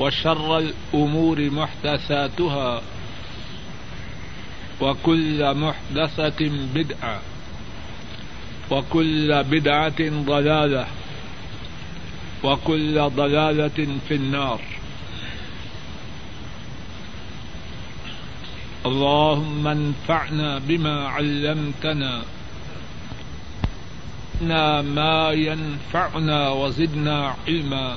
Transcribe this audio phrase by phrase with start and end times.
[0.00, 2.82] وشر الأمور محدثاتها
[4.80, 7.20] وكل محدثة بدعة
[8.70, 10.86] وكل بدعة ضلالة
[12.44, 14.60] وكل ضلالة في النار
[18.86, 22.22] اللهم انفعنا بما علمتنا
[24.82, 27.96] ما ينفعنا وزدنا علما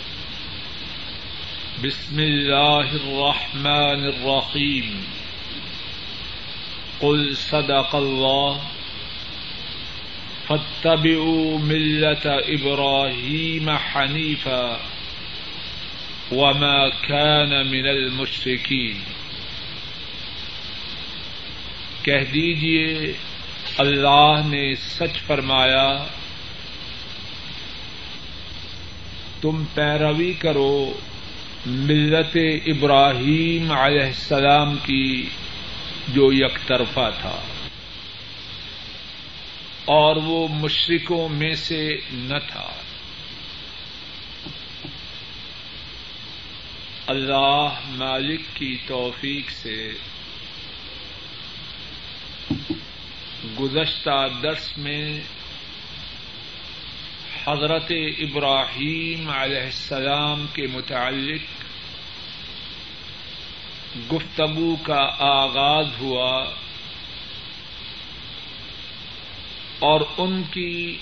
[1.83, 5.01] بسم الله الرحمن الرحيم.
[6.99, 8.57] قل صدق الله.
[10.47, 14.77] فاتبعوا ملة إبراهيم حنيفا
[16.31, 18.97] وما كان من المشركين.
[22.03, 23.13] کہہ دیجیے
[23.77, 26.05] اللہ نے سچ فرمایا،
[29.41, 30.93] تم پیروی کرو
[31.65, 35.29] ملت ابراہیم علیہ السلام کی
[36.07, 37.41] جو یک طرفہ تھا۔
[39.85, 42.73] اور وہ مشرقوں میں سے نہ تھا۔
[47.07, 49.91] اللہ مالک کی توفیق سے
[53.59, 55.19] گزشتہ درس میں
[57.47, 61.63] حضرت ابراہیم علیہ السلام کے متعلق
[64.13, 66.43] گفتگو کا آغاز ہوا
[69.79, 70.97] اور ان کی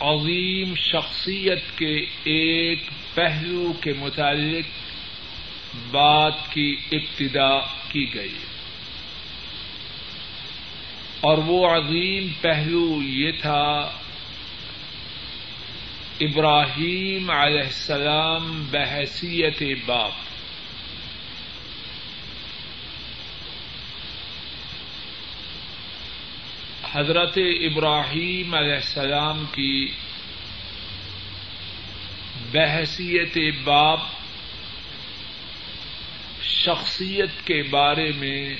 [0.00, 1.94] عظیم شخصیت کے
[2.24, 2.82] ایک
[3.14, 4.66] پہلو کے متعلق
[5.90, 7.60] بات کی ابتدا
[7.92, 8.38] کی گئی۔
[11.20, 13.90] اور وہ عظیم پہلو یہ تھا
[16.20, 20.12] ابراہیم علیہ السلام بحثیت باپ
[26.92, 29.88] حضرت ابراہیم علیہ السلام کی
[32.52, 34.00] بحثیت باپ
[36.42, 38.54] شخصیت کے بارے میں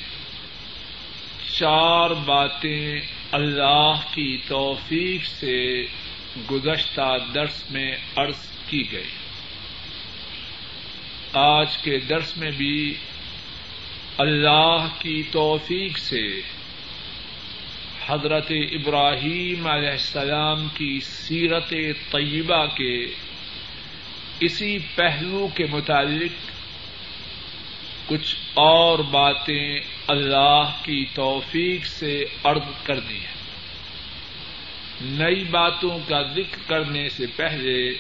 [1.53, 3.01] چار باتیں
[3.33, 5.87] اللہ کی توفیق سے
[6.51, 9.11] گزشتہ درس میں عرض کی گئی۔
[11.33, 12.95] آج کے درس میں بھی
[14.19, 16.41] اللہ کی توفیق سے
[18.07, 21.71] حضرت ابراہیم علیہ السلام کی سیرت
[22.11, 23.07] طیبہ کے
[24.41, 26.51] اسی پہلو کے متعلق
[28.07, 33.36] کچھ اور باتیں اللہ کی توفیق سے عرض کر دی ہیں۔
[35.01, 37.95] نئی باتوں کا ذکر کرنے سے پہلے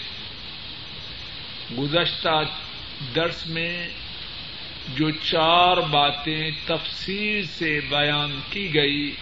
[1.78, 2.42] گزشتہ
[3.14, 3.88] درس میں
[4.94, 9.12] جو چار باتیں تفصیل سے بیان کی گئی،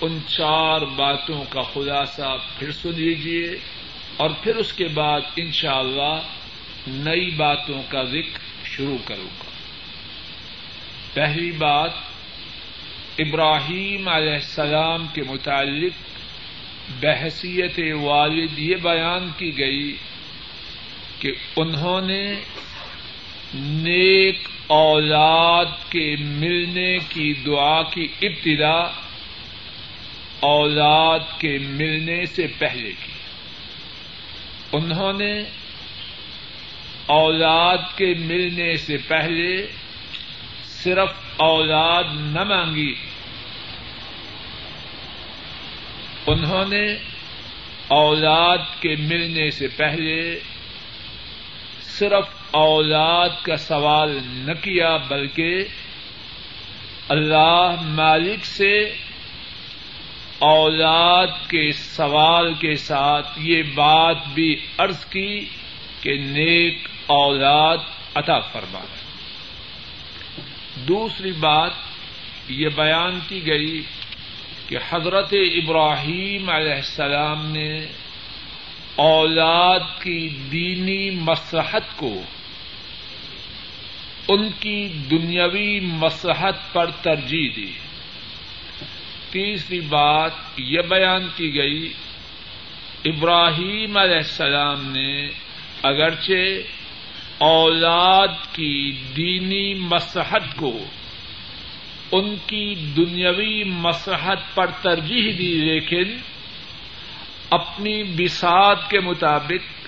[0.00, 3.56] ان چار باتوں کا خلاصہ پھر سن لیجیے
[4.16, 6.20] اور پھر اس کے بعد انشاءاللہ
[6.86, 9.50] نئی باتوں کا ذکر شروع کروں گا۔
[11.14, 11.90] پہلی بات
[13.18, 15.92] ابراہیم علیہ السلام کے متعلق
[17.00, 19.96] بحثیت والد یہ بیان کی گئی
[21.18, 22.34] کہ انہوں نے
[23.54, 29.02] نیک اولاد کے ملنے کی دعا کی ابتدا
[30.40, 33.12] اولاد کے ملنے سے پہلے کی۔
[34.72, 35.42] انہوں نے
[37.06, 39.66] اولاد کے ملنے سے پہلے
[40.84, 42.94] صرف اولاد نہ مانگی۔
[46.26, 46.96] انہوں نے
[47.88, 50.38] اولاد کے ملنے سے پہلے
[51.82, 55.64] صرف اولاد کا سوال نہ کیا، بلکہ
[57.08, 58.96] اللہ مالک سے
[60.38, 65.40] اولاد کے سوال کے ساتھ یہ بات بھی عرض کی
[66.00, 67.78] کہ نیک اولاد
[68.14, 68.80] عطا فرما
[70.88, 71.72] دوسری بات
[72.48, 73.82] یہ بیان کی گئی
[74.68, 77.86] کہ حضرت ابراہیم علیہ السلام نے
[78.96, 82.22] اولاد کی دینی مسحت کو
[84.28, 87.72] ان کی دنیاوی مسحت پر ترجیح دی۔
[89.30, 91.92] تیسری بات یہ بیان کی گئی،
[93.04, 95.28] ابراہیم علیہ السلام نے
[95.82, 96.60] اگرچہ
[97.42, 100.84] اولاد کی دینی مسحت کو،
[102.12, 106.16] ان کی دنیاوی مسحت پر ترجیح دی، لیکن
[107.50, 109.86] اپنی بساط کے مطابق،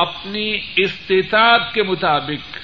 [0.00, 2.56] اپنی استطاعت کے مطابق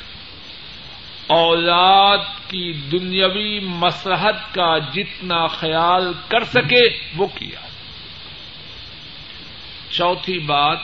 [1.27, 2.19] اولاد
[2.49, 7.61] کی دنیاوی مسحت کا جتنا خیال کر سکے، وہ کیا۔
[9.91, 10.79] چوتھی بات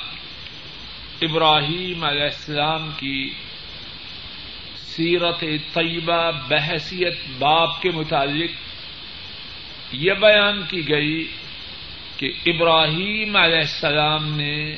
[1.22, 3.30] ابراہیم علیہ السلام کی
[4.76, 5.40] سیرت
[5.74, 8.50] طیبہ بحثیت باپ کے متعلق
[9.92, 11.28] یہ بیان کی گئی
[12.16, 14.74] کہ ابراہیم علیہ السلام نے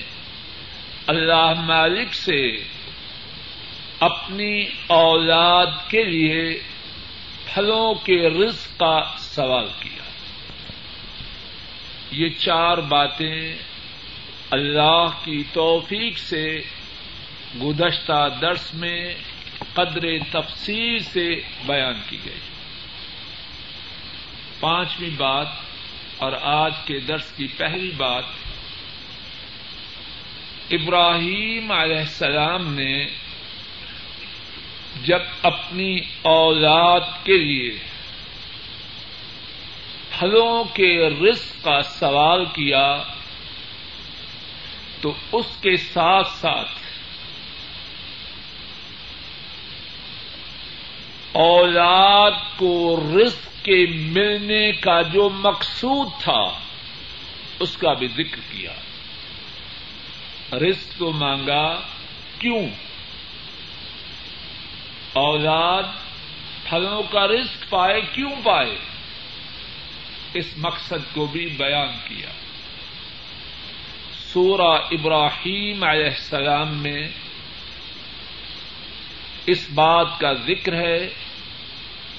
[1.06, 2.56] اللہ مالک سے
[4.00, 6.60] اپنی اولاد کے لیے
[7.44, 10.02] پھلوں کے رزق کا سوال کیا۔
[12.10, 13.54] یہ چار باتیں
[14.52, 16.60] اللہ کی توفیق سے
[17.62, 19.14] گزشتہ درس میں
[19.75, 21.34] قدر تفصیل سے
[21.66, 22.40] بیان کی گئی۔
[24.60, 25.46] پانچویں بات
[26.19, 28.25] اور آج کے درس کی پہلی بات،
[30.70, 33.06] ابراہیم علیہ السلام نے
[35.04, 37.78] جب اپنی اولاد کے لیے
[40.19, 43.02] پھلوں کے رزق کا سوال کیا
[45.02, 46.69] تو اس کے ساتھ ساتھ
[51.32, 56.58] اولاد کو رزق کے ملنے کا جو مقصود تھا،
[57.60, 58.72] اس کا بھی ذکر کیا۔
[60.52, 61.81] رزق کو مانگا،
[62.38, 62.66] کیوں؟
[65.12, 65.82] اولاد
[66.64, 68.78] پھلوں کا رزق پائے، کیوں پائے؟
[70.34, 72.31] اس مقصد کو بھی بیان کیا۔
[74.32, 77.08] سورہ ابراہیم علیہ السلام میں
[79.46, 81.08] اس بات کا ذکر ہے۔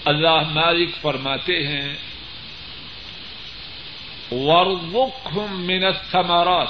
[0.06, 1.96] اللہ مالک فرماتے ہیں
[4.32, 6.68] ورزقهم من الثمرات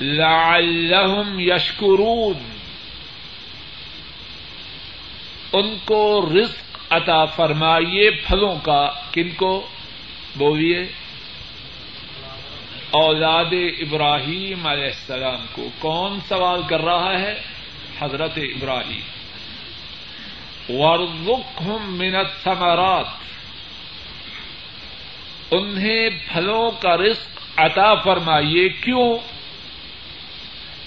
[0.00, 2.58] لعلهم يشكرون
[5.52, 9.66] ان کو رزق عطا فرمائیے پھلوں کا۔ کن کو؟
[10.36, 11.01] بولیے۔
[12.92, 17.42] اولاد ابراہیم علیہ السلام کو کون سوال کر رہا ہے؟
[18.00, 19.00] حضرت ابراہیم۔
[20.80, 23.06] ورزقهم من الثمرات۔
[25.50, 29.18] انہیں پھلوں کا رزق عطا فرمائیے۔ کیوں؟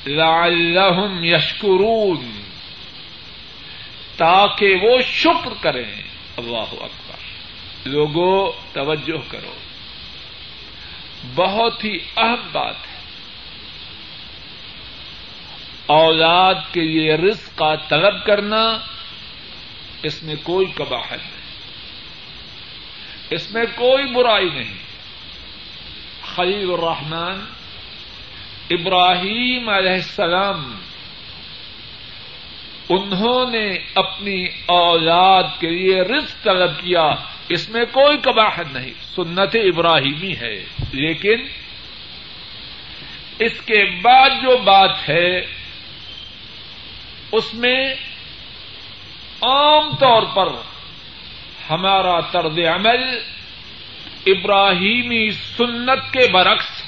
[0.09, 2.41] لعلهم یشکرون
[4.17, 5.91] تاکہ وہ شکر کریں۔
[6.37, 7.17] اللہ اکبر۔
[7.85, 9.64] لوگوں توجہ کرو۔
[11.35, 12.95] بہت ہی اہم بات ہے۔
[15.85, 18.77] اولاد کے لیے رزق کا طلب کرنا
[20.03, 21.45] اس میں کوئی کباہت نہیں۔
[23.29, 24.77] اس میں کوئی برائی نہیں۔
[26.35, 27.45] خلیل الرحمان
[28.69, 30.75] ابراہیم علیہ السلام
[32.89, 37.09] انہوں نے اپنی اولاد کے لیے رزق طلب کیا،
[37.49, 41.43] اس میں کوئی کباہت نہیں، سنت ابراہیمی ہے۔ لیکن
[43.39, 45.39] اس کے بعد جو بات ہے،
[47.31, 47.95] اس میں
[49.41, 50.47] عام طور پر
[51.69, 53.19] ہمارا طرز عمل
[54.25, 56.84] ابراہیمی سنت کے برعکس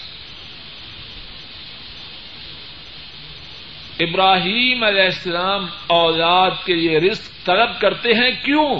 [3.99, 8.79] ابراہیم علیہ السلام اولاد کے لیے رزق طلب کرتے ہیں کیوں؟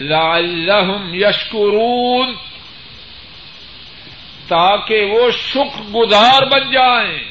[0.00, 2.34] لعلہم یشکرون،
[4.48, 7.24] تاکہ وہ شکر گزار بن جائیں۔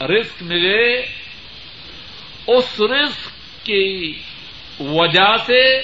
[0.00, 1.06] رزق ملے،
[2.46, 3.30] اس رزق
[3.66, 4.18] کی
[4.80, 5.78] وجہ سے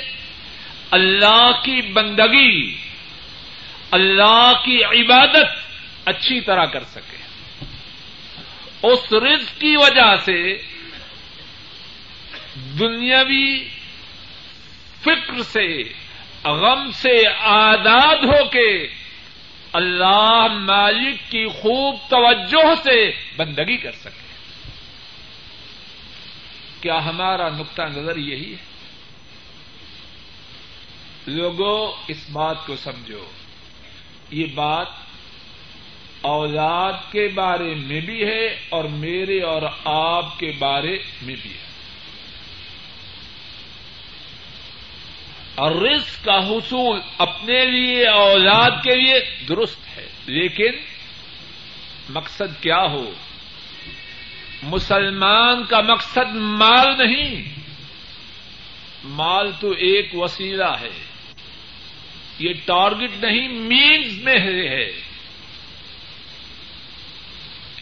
[0.91, 2.77] اللہ کی بندگی،
[3.91, 5.47] اللہ کی عبادت
[6.05, 7.24] اچھی طرح کر سکے۔
[8.85, 10.63] اس رزق کی وجہ سے
[12.79, 13.69] دنیاوی
[15.01, 15.83] فکر سے،
[16.45, 18.89] غم سے آزاد ہو کے
[19.73, 24.25] اللہ مالک کی خوب توجہ سے بندگی کر سکے۔
[26.81, 28.75] کیا ہمارا نقطہ نظر یہی ہے؟
[31.27, 33.31] لوگوں، اس بات کو سمجھو۔
[34.31, 35.04] یہ بات
[36.25, 41.65] اولاد کے بارے میں بھی ہے اور میرے اور آپ کے بارے میں بھی ہے۔
[45.55, 49.15] اور رزق کا حصول اپنے لیے، اولاد کے لیے
[49.49, 50.71] درست ہے، لیکن
[52.09, 53.11] مقصد کیا ہو؟
[54.63, 57.55] مسلمان کا مقصد مال نہیں۔
[59.05, 60.91] مال تو ایک وسیلہ ہے۔
[62.39, 65.14] یہ ٹارگٹ نہیں مینز میں ہے۔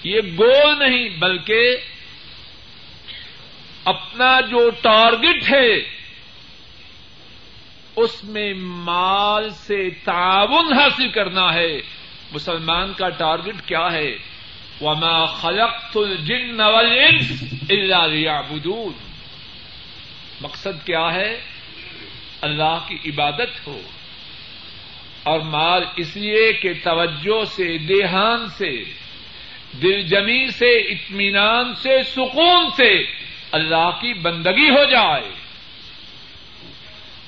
[0.05, 1.77] یہ گول نہیں، بلکہ
[3.85, 5.79] اپنا جو ٹارگٹ ہے،
[7.97, 11.79] اس میں مال سے تعاون حاصل کرنا ہے۔
[12.33, 14.17] مسلمان کا ٹارگٹ کیا ہے؟
[14.81, 18.93] وما خلقت الجن والانس الا ليعبدون۔
[20.41, 21.41] مقصد کیا ہے؟
[22.41, 23.81] اللہ کی عبادت ہو۔
[25.23, 28.85] اور مال اس لیے کہ توجہ سے، دیہان سے
[29.73, 33.03] دل جمی سے، اطمینان سے، سکون سے
[33.53, 35.33] اللہ کی بندگی ہو جائے۔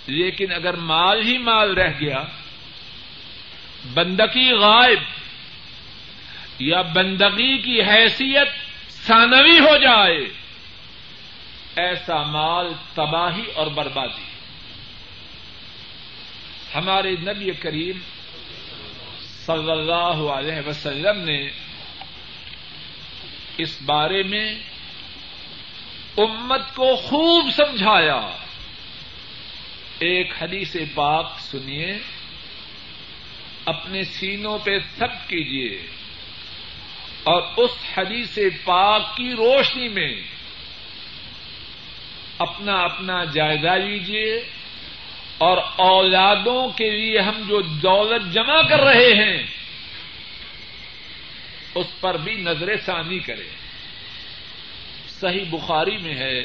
[0.06, 2.24] لیکن اگر مال ہی مال رہ گیا،
[3.94, 4.98] بندگی غائب
[6.58, 8.48] یا بندگی کی حیثیت
[8.90, 10.18] ثانوی ہو جائے،
[11.76, 14.24] ایسا مال تباہی اور بربادی۔
[16.74, 17.98] ہمارے نبی کریم
[19.46, 21.50] صلی اللہ علیہ وسلم نے
[23.58, 24.54] اس بارے میں
[26.16, 28.30] امت کو خوب سمجھایا۔
[29.98, 31.98] ایک حدیث پاک سنیے۔
[33.64, 35.86] اپنے سینوں پہ سب کیجیے
[37.24, 40.14] اور اس حدیث پاک کی روشنی میں
[42.38, 44.34] اپنا اپنا جائزہ لیجیے
[45.38, 49.42] اور اولادوں کے لیے ہم جو دولت جمع کر رہے ہیں
[51.74, 53.48] اس پر بھی نظر ثانی کرے۔
[55.08, 56.44] صحیح بخاری میں ہے،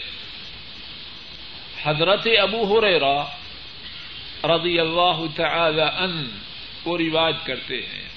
[1.83, 2.81] حضرت ابو ہو
[4.43, 6.39] رضی اللہ تعالی ان
[6.83, 8.09] کو رواج کرتے ہیں۔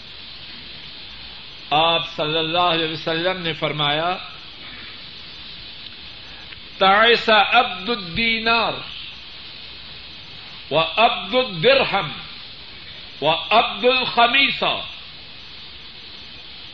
[1.70, 4.16] آپ صلی اللہ علیہ وسلم نے فرمایا
[6.78, 8.72] تائسا عبد الدینار
[10.70, 12.08] و عبد الدرہم
[13.22, 14.80] و عبد الخمیسہ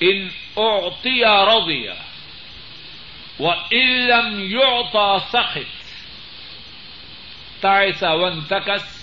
[0.00, 1.94] ان اوتیا رویا
[3.40, 5.76] و علم یوتا سخت
[7.60, 8.96] تائسا ون تکس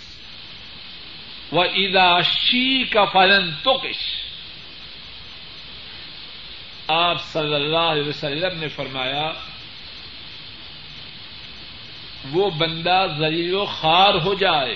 [1.52, 3.98] و ادا شی کا فلن تکش
[6.88, 9.32] آپ صلی اللہ علیہ وسلم نے فرمایا،
[12.32, 14.75] وہ بندہ ذلیل و خار ہو جائے،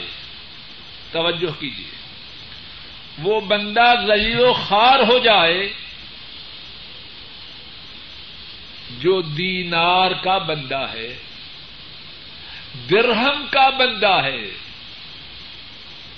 [1.11, 1.91] توجہ کیجیے
[3.23, 5.73] وہ بندہ ذلیل و خار ہو جائے
[8.99, 11.17] جو دینار کا بندہ ہے،
[12.91, 14.45] درہم کا بندہ ہے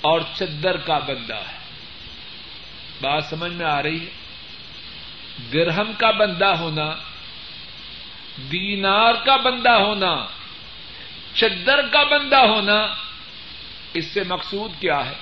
[0.00, 1.58] اور چدر کا بندہ ہے۔
[3.00, 4.10] بات سمجھ میں آ رہی ہے؟
[5.52, 6.94] درہم کا بندہ ہونا،
[8.52, 10.26] دینار کا بندہ ہونا،
[11.34, 12.94] چدر کا بندہ ہونا،
[13.94, 15.14] اس سے مقصود کیا ہے؟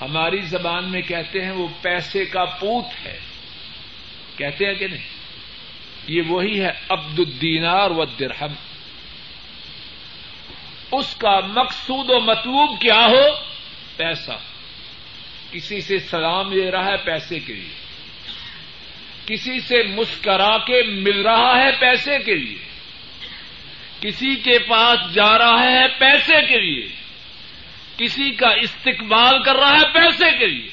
[0.00, 3.20] ہماری زبان میں کہتے ہیں وہ پیسے کا پوت ہے۔
[4.36, 5.21] کہتے ہیں کہ نہیں؟
[6.06, 8.52] یہ وہی ہے عبد الدینار و درہم
[10.92, 13.36] اس کا مقصود و مطلوب کیا ہو؟
[13.96, 14.30] پیسہ۔
[15.52, 17.74] کسی سے سلام لے رہا ہے پیسے کے لیے۔
[19.26, 22.58] کسی سے مسکرا کے مل رہا ہے پیسے کے لیے۔
[24.00, 26.88] کسی کے پاس جا رہا ہے پیسے کے لیے۔
[27.96, 30.70] کسی کا استقبال کر رہا ہے پیسے کے لیے۔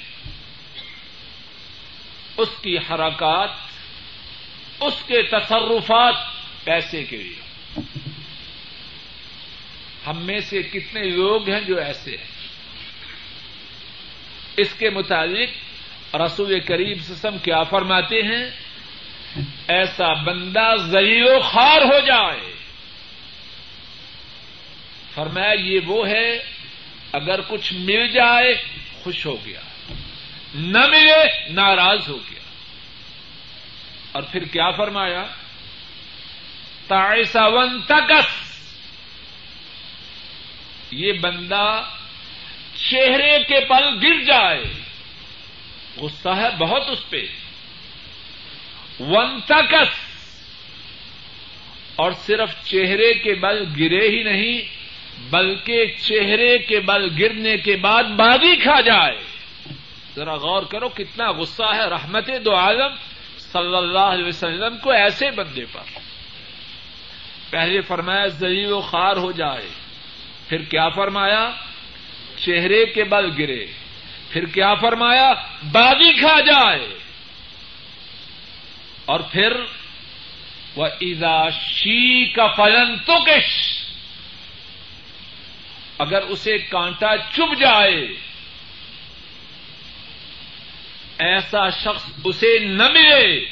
[2.37, 3.68] اس کی حرکات
[4.79, 6.13] اس کے تصرفات
[6.63, 7.39] پیسے کے لیے۔
[10.07, 12.27] ہم میں سے کتنے لوگ ہیں جو ایسے ہیں؟
[14.57, 18.49] اس کے مطابق رسول کریم سسم کیا فرماتے ہیں؟
[19.67, 22.53] ایسا بندہ ذلیل و خار ہو جائے۔
[25.13, 26.39] فرمایا، یہ وہ ہے،
[27.11, 28.53] اگر کچھ مل جائے،
[28.93, 29.59] خوش ہو گیا۔
[30.55, 32.38] نہ ملے، ناراض ہو گیا۔
[34.19, 35.25] اور پھر کیا فرمایا؟
[36.87, 38.25] تائسا ون تکس۔
[40.91, 41.83] یہ بندہ
[42.75, 44.63] چہرے کے پل گر جائے۔
[45.97, 47.25] غصہ ہے بہت اس پہ۔
[48.99, 49.89] ون تکس۔
[51.95, 54.61] اور صرف چہرے کے بل گرے ہی نہیں،
[55.29, 59.23] بلکہ چہرے کے بل گرنے کے بعد بازی کھا جائے۔
[60.15, 63.08] ذرا غور کرو کتنا غصہ ہے، رحمت دو عالم۔
[63.51, 65.99] صلی اللہ علیہ وسلم کو ایسے بندے پر۔
[67.49, 69.67] پہلے فرمایا زلیل و خار ہو جائے۔
[70.49, 71.51] پھر کیا فرمایا؟
[72.37, 73.65] چہرے کے بل گرے۔
[74.29, 75.33] پھر کیا فرمایا؟
[75.71, 76.99] بازی کھا جائے۔
[79.05, 79.53] اور پھر
[80.75, 83.83] وہ ادا شی کا فلن تو کش
[85.97, 88.28] اگر اسے کانٹا چب جائے۔
[91.19, 93.45] ایسا شخص اسے نہ ملے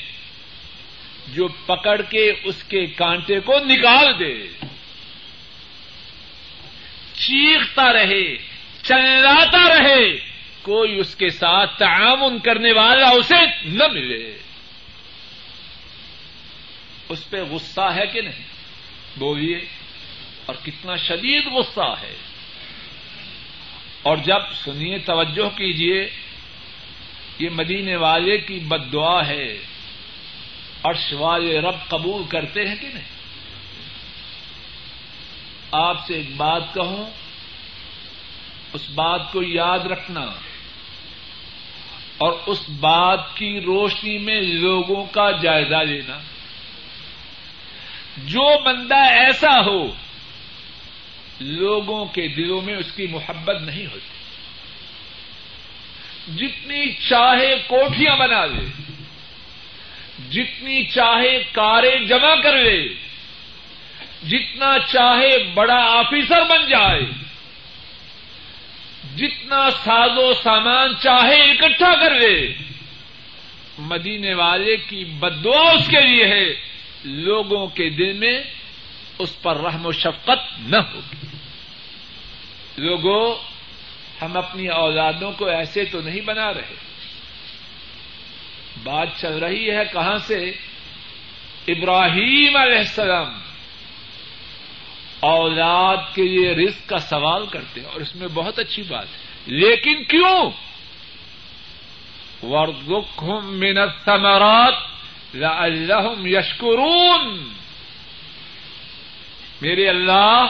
[1.27, 4.47] جو پکڑ کے اس کے کانٹے کو نکال دے۔
[7.13, 8.35] چیختا رہے،
[8.83, 10.13] چلاتا رہے،
[10.61, 14.37] کوئی اس کے ساتھ تعاون کرنے والا اسے نہ ملے۔
[17.09, 18.45] اس پہ غصہ ہے کہ نہیں؟
[19.17, 19.59] بولیے،
[20.45, 22.15] اور کتنا شدید غصہ ہے۔
[24.01, 26.26] اور جب سنیے، توجہ کیجیے
[27.39, 29.57] یہ مدینے والے کی بد دعا ہے۔
[30.81, 33.07] اور والے رب قبول کرتے ہیں کہ نہیں؟
[35.71, 37.05] آپ سے ایک بات کہوں،
[38.73, 40.21] اس بات کو یاد رکھنا۔
[42.17, 46.19] اور اس بات کی روشنی میں لوگوں کا جائزہ لینا۔
[48.17, 49.91] جو بندہ ایسا ہو،
[51.39, 54.16] لوگوں کے دلوں میں اس کی محبت نہیں ہوتی۔
[56.35, 58.65] جتنی چاہے کوٹیاں بنا لے،
[60.29, 62.87] جتنی چاہے کاریں جمع کر لے،
[64.23, 67.01] جتنا چاہے بڑا آفیسر بن جائے،
[69.15, 72.53] جتنا ساز و سامان چاہے اکٹھا کر لے۔
[73.77, 76.45] مدینے والے کی بدعا اس کے لیے ہے،
[77.03, 78.43] لوگوں کے دل میں
[79.19, 81.27] اس پر رحم و شفقت نہ ہوگی
[82.77, 83.35] لوگوں
[84.21, 86.75] ہم اپنی اولادوں کو ایسے تو نہیں بنا رہے۔
[88.83, 90.51] بات چل رہی ہے کہاں سے؟
[91.67, 93.39] ابراہیم علیہ السلام۔
[95.19, 99.17] اولاد کے لیے رزق کا سوال کرتے ہیں اور اس میں بہت اچھی بات ہے۔
[99.45, 100.51] لیکن کیوں؟
[102.43, 104.73] ورزقهم من الثمرات
[105.35, 107.53] لعلهم یشکرون
[109.61, 110.45] میرے اللہ،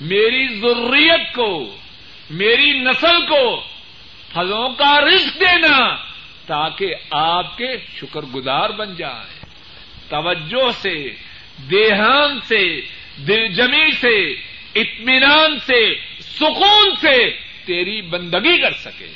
[0.00, 1.76] میری ضروریت کو
[2.30, 3.64] میری نسل کو
[4.32, 5.94] پھلوں کا رزق دینا
[6.46, 9.44] تاکہ آپ کے شکر گزار بن جائیں
[10.08, 11.08] توجہ سے،
[11.70, 12.80] دیہان سے،
[13.16, 14.32] دل جمی سے،
[14.80, 19.12] اطمینان سے، سکون سے تیری بندگی کر سکے۔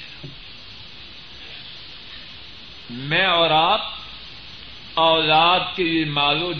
[2.91, 3.81] میں اور آپ
[4.95, 6.53] اولاد کے لیے مالو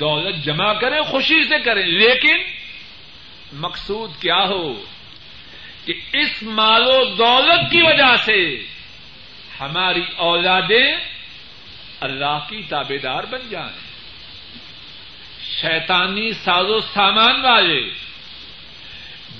[0.00, 2.36] دولت جمع کریں، خوشی سے کریں، لیکن
[3.52, 4.84] مقصود کیا ہو؟
[5.88, 8.66] کہ اس مال و دولت کی وجہ سے
[9.60, 10.96] ہماری اولادیں
[12.00, 13.78] اللہ کی تابے دار بن جائیں۔
[15.60, 17.90] شیطانی ساز و سامان والے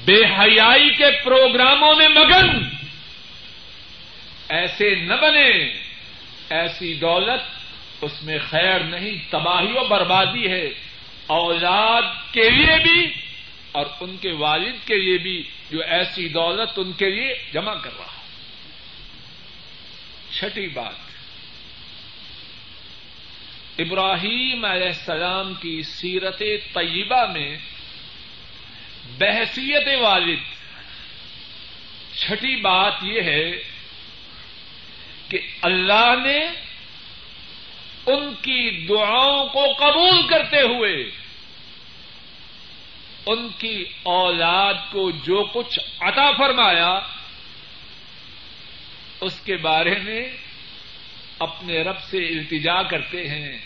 [0.05, 2.69] بے حیائی کے پروگراموں میں مگن
[4.49, 5.75] ایسے نہ بنے،
[6.51, 7.43] ایسی دولت
[8.03, 10.71] اس میں خیر نہیں، تباہی و بربادی ہے۔
[11.27, 13.13] اولاد کے لیے بھی
[13.73, 17.91] اور ان کے والد کے لیے بھی جو ایسی دولت ان کے لیے جمع کر
[17.99, 18.19] رہا
[20.31, 21.09] چھٹی بات۔
[23.79, 26.39] ابراہیم علیہ السلام کی سیرت
[26.75, 27.59] طیبہ میں
[29.19, 30.39] بحثیت والد۔
[32.17, 33.51] چھٹی بات یہ ہے
[35.29, 36.39] کہ اللہ نے
[38.07, 41.11] ان کی دعاؤں کو قبول کرتے ہوئے
[43.29, 47.01] ان کی اولاد کو جو کچھ عطا فرمایا،
[49.21, 50.37] اس کے بارے میں
[51.38, 53.59] اپنے رب سے التجا کرتے ہیں۔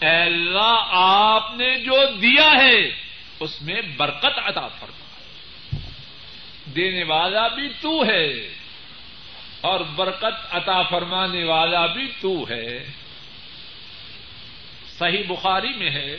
[0.00, 2.90] اے اللہ، آپ نے جو دیا ہے،
[3.40, 5.04] اس میں برکت عطا فرما۔
[6.76, 8.48] دینے والا بھی تو ہے
[9.60, 12.86] اور برکت عطا فرمانے والا بھی تو ہے۔
[14.98, 16.16] صحیح بخاری میں ہے۔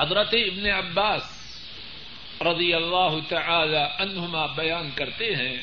[0.00, 1.22] حضرت ابن عباس
[2.40, 5.56] رضی اللہ تعالی عنہما بیان کرتے ہیں،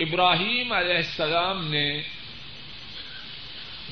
[0.00, 2.02] ابراہیم علیہ السلام نے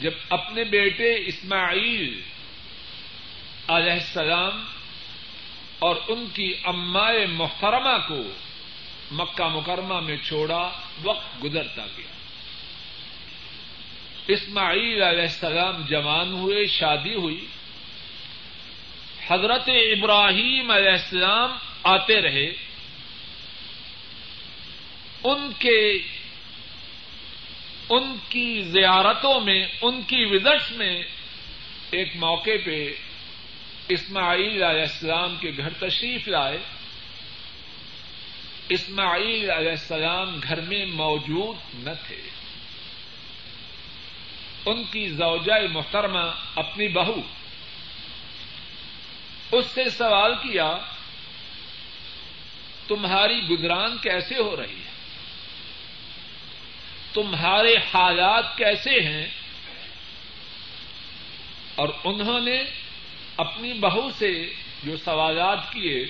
[0.01, 2.21] جب اپنے بیٹے اسماعیل
[3.69, 4.65] علیہ السلام
[5.79, 8.23] اور ان کی امائے محترمہ کو
[9.11, 10.71] مکہ مکرمہ میں چھوڑا،
[11.03, 12.13] وقت گزرتا گیا۔
[14.27, 17.47] اسماعیل علیہ السلام جوان ہوئے، شادی ہوئی۔
[19.31, 21.51] حضرت ابراہیم علیہ السلام
[21.83, 22.47] آتے رہے،
[25.25, 25.99] ان کے،
[27.91, 31.03] ان کی زیارتوں میں، ان کی وزٹس میں
[31.91, 32.93] ایک موقع پہ
[33.89, 36.59] اسماعیل علیہ السلام کے گھر تشریف لائے۔
[38.69, 42.23] اسماعیل علیہ السلام گھر میں موجود نہ تھے۔
[44.67, 47.23] ان کی زوجہ محترمہ اپنی بہو
[49.53, 50.79] اس سے سوال کیا،
[52.89, 54.91] تمہاری گزران کیسے ہو رہی ہے؟
[57.13, 59.27] تمہارے حالات کیسے ہیں؟
[61.75, 62.65] اور انہوں نے
[63.37, 66.07] اپنی بہو سے جو سوالات کیے،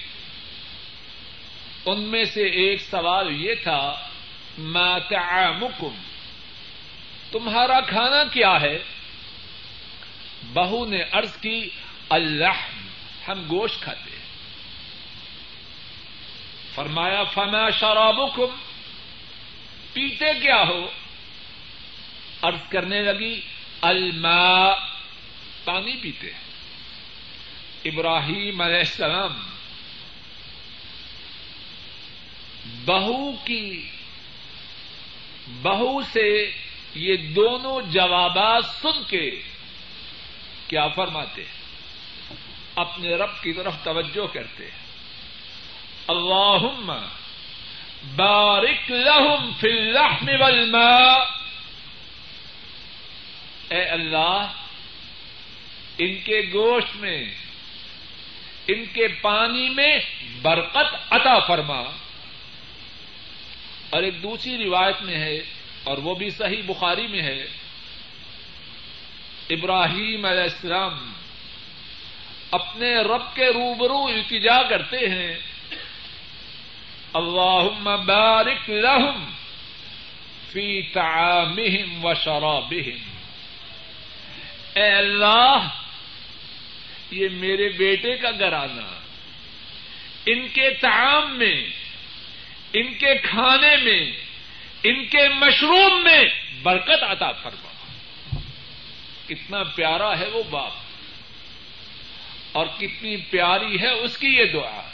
[1.87, 4.09] ان میں سے ایک سوال یہ تھا
[5.09, 5.94] تعامکم
[7.31, 8.79] تمہارا کھانا کیا ہے؟
[10.53, 11.68] بہو نے ارض کی،
[12.09, 12.86] اللہ
[13.28, 14.26] ہم گوشت کھاتے ہیں۔
[16.74, 18.56] فرمایا، فما شرابکم
[19.92, 20.90] پیتے کیا ہو؟
[22.42, 23.40] ارض کرنے لگی
[23.80, 24.72] الماء
[25.64, 26.40] پانی پیتے ہیں۔
[27.84, 29.48] ابراہیم علیہ السلام،
[32.84, 33.90] بہو کی
[35.62, 36.50] بہو سے
[36.94, 39.42] یہ دونوں جوابات سن کے
[40.68, 41.55] کیا فرماتے ہیں؟
[42.76, 44.86] اپنے رب کی طرف توجہ کرتے ہیں۔
[46.08, 47.06] اللہم
[48.16, 51.24] بارک لہم فی اللحم والماء۔
[53.68, 54.52] اے اللہ،
[55.98, 57.34] ان کے گوشت میں،
[58.68, 59.98] ان کے پانی میں
[60.42, 61.82] برکت عطا فرما۔
[63.90, 65.36] اور ایک دوسری روایت میں ہے،
[65.84, 67.46] اور وہ بھی صحیح بخاری میں ہے۔
[69.50, 71.12] ابراہیم علیہ السلام
[72.50, 75.38] اپنے رب کے روبرو التجا کرتے ہیں۔
[77.12, 77.68] اللہ
[78.06, 79.30] بارک لہم
[80.52, 83.16] فی تعامہم و شرابہم۔
[84.74, 85.68] اے اللہ،
[87.11, 89.00] یہ میرے بیٹے کا گرانا
[90.26, 91.66] ان کے تعام میں،
[92.72, 94.12] ان کے کھانے میں،
[94.82, 96.24] ان کے مشروم میں
[96.62, 97.68] برکت عطا فرما۔
[99.28, 100.86] کتنا پیارا ہے وہ باپ۔
[102.56, 104.90] اور کتنی پیاری ہے اس کی یہ دعا۔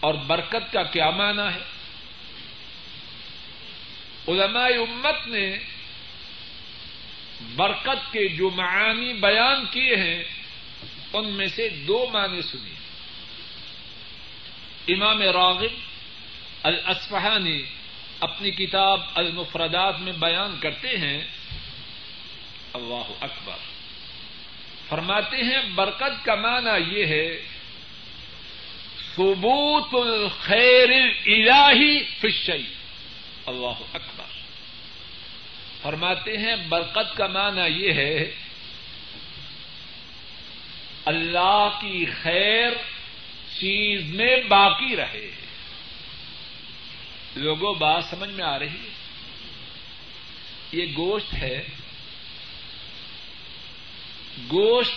[0.00, 1.62] اور برکت کا کیا معنی ہے؟
[4.28, 5.58] علماء امت نے
[7.54, 10.24] برکت کے جو معانی بیان کیے ہیں،
[11.12, 12.74] ان میں سے دو معنی سنی
[14.92, 15.70] امام راغب
[16.62, 17.62] الاسفہانی
[18.20, 21.24] اپنی کتاب المفردات میں بیان کرتے ہیں۔
[22.72, 23.71] اللہ اکبر۔
[24.92, 27.42] فرماتے ہیں، برکت کا معنی یہ ہے،
[29.16, 30.90] ثبوت الخیر
[31.26, 32.66] الہی فشئی
[33.46, 34.24] اللہ اکبر۔
[35.82, 38.34] فرماتے ہیں، برکت کا معنی یہ ہے،
[41.04, 42.70] اللہ کی خیر
[43.58, 45.30] چیز میں باقی رہے۔
[47.36, 48.92] لوگوں، بات سمجھ میں آ رہی ہے؟
[50.72, 51.62] یہ گوشت ہے
[54.38, 54.94] گوشت،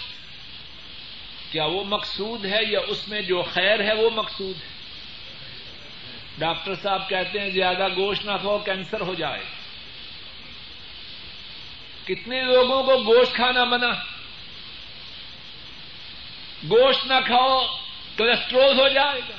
[1.52, 4.76] کیا وہ مقصود ہے یا اس میں جو خیر ہے وہ مقصود ہے؟
[6.38, 9.44] ڈاکٹر صاحب کہتے ہیں زیادہ گوشت نہ کھاؤ، کینسر ہو جائے۔
[12.06, 13.92] کتنے لوگوں کو گوشت کھانا بنا
[16.70, 17.66] گوشت نہ کھاؤ
[18.18, 19.36] کولیسٹرول ہو جائے گا۔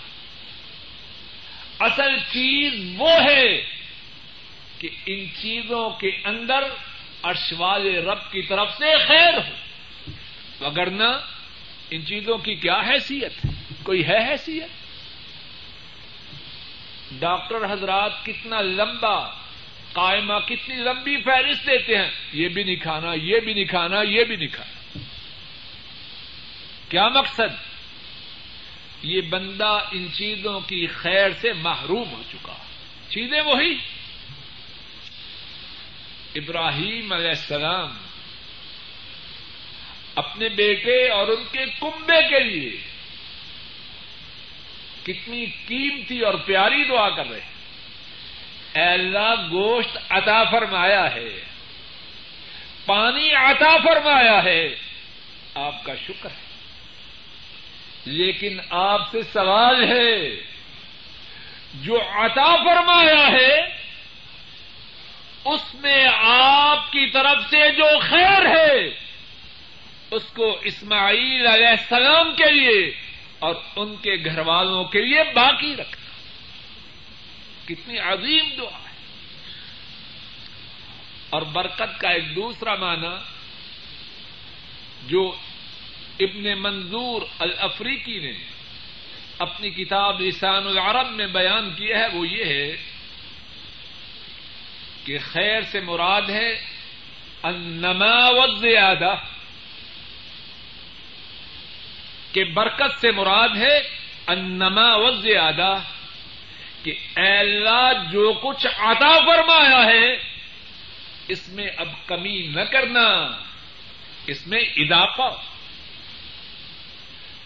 [1.84, 3.64] اصل چیز وہ ہے
[4.78, 6.64] کہ ان چیزوں کے اندر
[7.24, 9.65] ارش والے رب کی طرف سے خیر ہو۔
[10.60, 11.18] وگرنہ
[11.90, 13.46] ان چیزوں کی کیا حیثیت؟
[13.82, 14.68] کوئی ہے حیثیت؟
[17.12, 19.28] ڈاکٹر حضرات کتنا لمبا
[19.92, 24.24] قائمہ، کتنی لمبی فہرست دیتے ہیں۔ یہ بھی نہیں کھانا، یہ بھی نہیں کھانا، یہ
[24.24, 24.98] بھی نہیں کھانا۔
[26.88, 27.76] کیا مقصد؟
[29.02, 32.52] یہ بندہ ان چیزوں کی خیر سے محروم ہو چکا۔
[33.08, 33.78] چیزیں وہی۔
[36.34, 38.05] ابراہیم علیہ السلام
[40.16, 42.70] اپنے بیٹے اور ان کے کنبے کے لیے
[45.02, 47.56] کتنی قیمتی اور پیاری دعا کر رہے ہیں۔
[48.74, 51.28] اے اللہ، گوشت عطا فرمایا ہے،
[52.86, 54.74] پانی عطا فرمایا ہے۔
[55.54, 56.46] آپ کا شکر ہے۔
[58.04, 60.30] لیکن آپ سے سوال ہے،
[61.74, 63.60] جو عطا فرمایا ہے،
[65.44, 69.05] اس میں آپ کی طرف سے جو خیر ہے
[70.10, 72.94] اس کو اسماعیل علیہ السلام کے لیے
[73.38, 76.06] اور ان کے گھر والوں کے لیے باقی رکھنا۔
[77.64, 78.94] کتنی عظیم دعا ہے۔
[81.30, 83.16] اور برکت کا ایک دوسرا معنی،
[85.06, 85.36] جو
[86.20, 88.32] ابن منظور الافریقی نے
[89.38, 92.76] اپنی کتاب لسان العرب میں بیان کیا ہے، وہ یہ ہے
[95.04, 96.64] کہ خیر سے مراد ہے
[97.42, 99.14] انما و زیادہ
[102.32, 103.78] کہ برکت سے مراد ہے
[104.26, 105.78] انما و زیادہ
[106.82, 110.12] کہ اے اللہ جو کچھ عطا فرمایا ہے،
[111.28, 113.36] اس میں اب کمی نہ کرنا،
[114.26, 115.34] اس میں اضافہ۔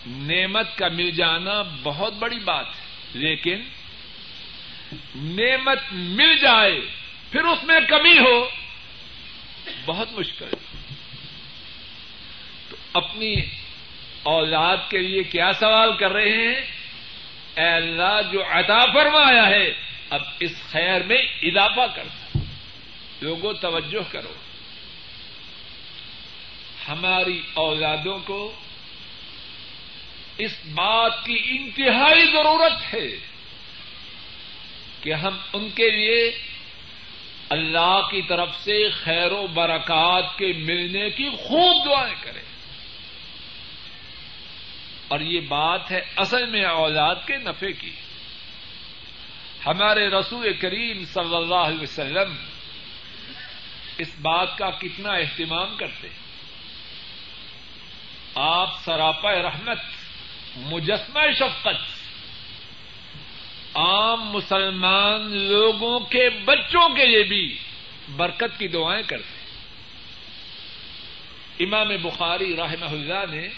[0.06, 3.60] نعمت کا مل جانا بہت بڑی بات ہے، لیکن
[5.14, 6.80] نعمت مل جائے
[7.30, 8.48] پھر اس میں کمی ہو،
[9.84, 10.46] بہت مشکل۔
[12.68, 13.34] تو اپنی
[14.22, 16.60] اولاد کے لیے کیا سوال کر رہے ہیں؟
[17.56, 19.72] اے اللہ، جو عطا فرمایا ہے،
[20.10, 22.38] اب اس خیر میں اضافہ کر دو۔
[23.20, 24.32] لوگوں، توجہ کرو۔
[26.88, 28.52] ہماری اولادوں کو
[30.38, 33.08] اس بات کی انتہائی ضرورت ہے
[35.02, 36.30] کہ ہم ان کے لیے
[37.48, 42.49] اللہ کی طرف سے خیر و برکات کے ملنے کی خوب دعائیں کریں۔
[45.10, 47.92] اور یہ بات ہے اصل میں اولاد کے نفے کی۔
[49.66, 52.34] ہمارے رسول کریم صلی اللہ علیہ وسلم
[53.98, 56.08] اس بات کا کتنا اہتمام کرتے
[58.34, 59.78] آپ سراپا رحمت،
[60.56, 62.00] مجسمہ شفقت،
[63.74, 67.58] عام مسلمان لوگوں کے بچوں کے لیے بھی
[68.16, 69.40] برکت کی دعائیں کرتے
[71.64, 73.48] امام بخاری رحمہ اللہ نے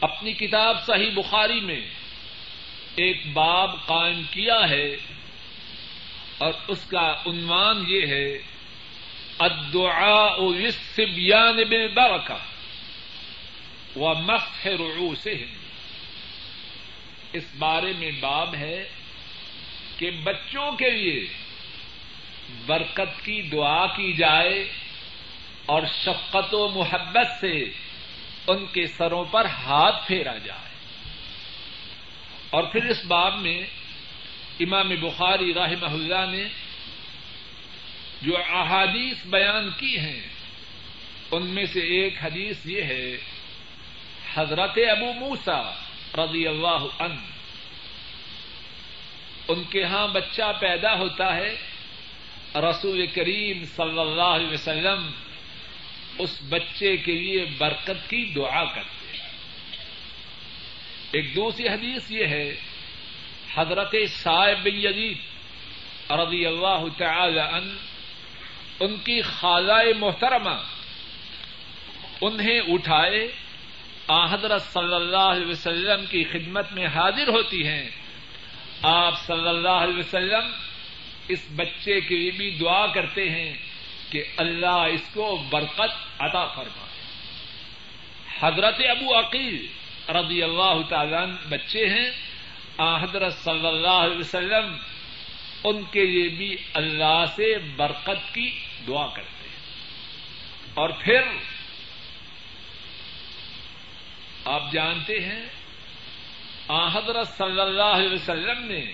[0.00, 1.80] اپنی کتاب صحیح بخاری میں
[2.94, 4.96] ایک باب قائم کیا ہے
[6.38, 8.42] اور اس کا عنوان یہ ہے،
[9.38, 12.40] الدعاء للصبيان بالبركه
[13.96, 15.56] ومسح رؤوسهم
[17.32, 18.88] اس بارے میں باب ہے
[19.98, 21.26] کہ بچوں کے لیے
[22.66, 24.64] برکت کی دعا کی جائے
[25.66, 27.54] اور شفقت و محبت سے
[28.48, 30.68] ان کے سروں پر ہاتھ پھیرا جائے۔
[32.50, 33.62] اور پھر اس باب میں
[34.60, 36.48] امام بخاری رحمہ اللہ نے
[38.22, 40.22] جو احادیث بیان کی ہیں،
[41.30, 43.16] ان میں سے ایک حدیث یہ ہے،
[44.34, 45.70] حضرت ابو موسا
[46.14, 47.20] رضی اللہ عنہ،
[49.48, 51.56] ان کے ہاں بچہ پیدا ہوتا ہے،
[52.54, 55.10] رسول کریم صلی اللہ علیہ وسلم
[56.18, 59.28] اس بچے کے لیے برکت کی دعا کرتے ہیں۔
[61.12, 62.54] ایک دوسری حدیث یہ ہے،
[63.54, 65.18] حضرت صاحب بن یزید
[66.10, 67.72] رضی اللہ تعالی عنہ،
[68.80, 70.62] ان کی خالہ محترمہ
[72.20, 73.32] انہیں اٹھائے،
[74.08, 77.88] آ حضرت صلی اللہ علیہ وسلم کی خدمت میں حاضر ہوتی ہیں۔
[78.82, 80.52] آپ صلی اللہ علیہ وسلم
[81.28, 83.67] اس بچے کے لیے بھی دعا کرتے ہیں۔
[84.10, 86.88] کہ اللہ اس کو برکت عطا فرمائے
[88.40, 89.66] حضرت ابو عقیل
[90.08, 92.10] رضی اللہ تعالیٰ بچے ہیں۔
[93.02, 94.76] حضرت صلی اللہ علیہ وسلم
[95.64, 99.56] ان کے لیے بھی اللہ سے برکت کی دعا کرتے ہیں۔
[100.74, 101.20] اور پھر
[104.44, 105.44] آپ جانتے ہیں
[106.94, 108.84] حضرت صلی اللہ علیہ وسلم نے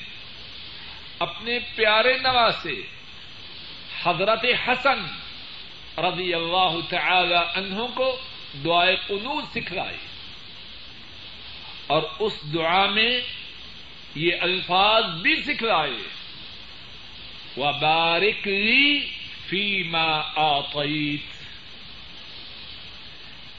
[1.19, 2.83] اپنے پیارے نواز سے
[4.05, 5.07] حضرت حسن
[5.99, 8.21] رضی اللہ تعالی عنہ کو
[8.65, 9.97] دعائے قنوط سکھلائی
[11.87, 13.21] اور اس دعا میں
[14.15, 15.97] یہ الفاظ بھی سکھلائے۔
[17.57, 19.11] وہ بارکلی
[19.49, 21.35] فیما آقیت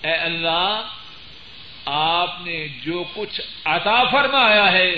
[0.06, 0.82] اے اللہ،
[1.86, 4.94] آپ نے جو کچھ عطا فرمایا ہے،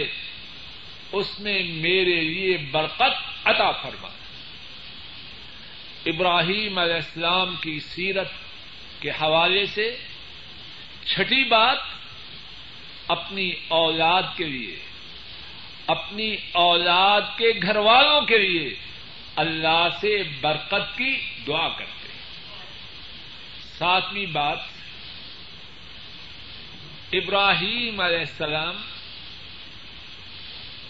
[1.12, 4.08] اس میں میرے لیے برکت عطا فرما۔
[6.06, 8.28] ابراہیم علیہ السلام کی سیرت
[9.00, 9.96] کے حوالے سے
[11.06, 11.78] چھٹی بات
[13.08, 14.76] اپنی اولاد کے لیے،
[15.88, 18.76] اپنی اولاد کے گھر والوں کے لیے
[19.36, 21.16] اللہ سے برکت کی
[21.48, 22.08] دعا کرتے
[23.78, 24.58] ساتویں بات،
[27.14, 28.76] ابراہیم علیہ السلام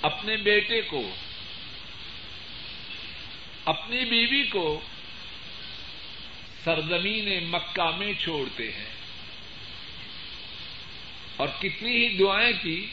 [0.01, 1.09] اپنے بیٹے کو،
[3.65, 4.79] اپنی بیوی کو
[6.67, 8.95] سرزمین مکہ میں چھوڑتے ہیں۔
[11.35, 12.87] اور کتنی ہی دعائیں کی،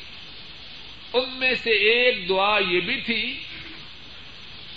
[1.12, 3.42] ان میں سے ایک دعا یہ بھی تھی،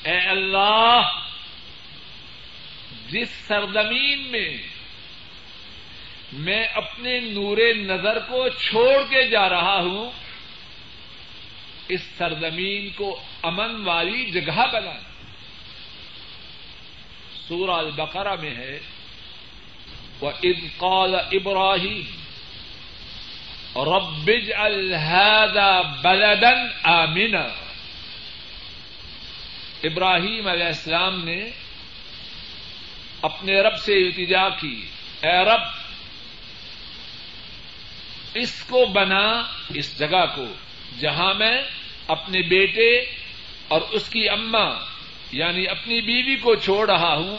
[0.03, 1.19] اے اللہ،
[3.09, 4.57] جس سرزمین میں
[6.33, 10.11] میں اپنے نور نظر کو چھوڑ کے جا رہا ہوں،
[11.89, 15.06] اس سرزمین کو امن والی جگہ بنانا۔
[17.47, 18.79] سورہ البقرہ میں ہے
[20.21, 20.31] وہ
[20.77, 22.01] قال ابراہیم
[23.75, 27.47] ربج الحدا بلدن آمنا۔
[29.83, 31.49] ابراہیم علیہ السلام نے
[33.21, 34.85] اپنے رب سے التجا کی،
[35.23, 35.61] اے رب،
[38.33, 40.45] اس کو بنا اس جگہ کو
[40.99, 41.61] جہاں میں
[42.07, 42.99] اپنے بیٹے
[43.67, 44.96] اور اس کی اما
[45.31, 47.37] یعنی اپنی بیوی کو چھوڑ رہا ہوں،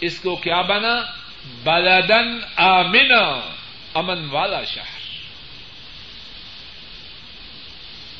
[0.00, 1.02] اس کو کیا بنا؟
[1.64, 3.50] بلدن آمنا
[3.94, 5.02] امن والا شہر۔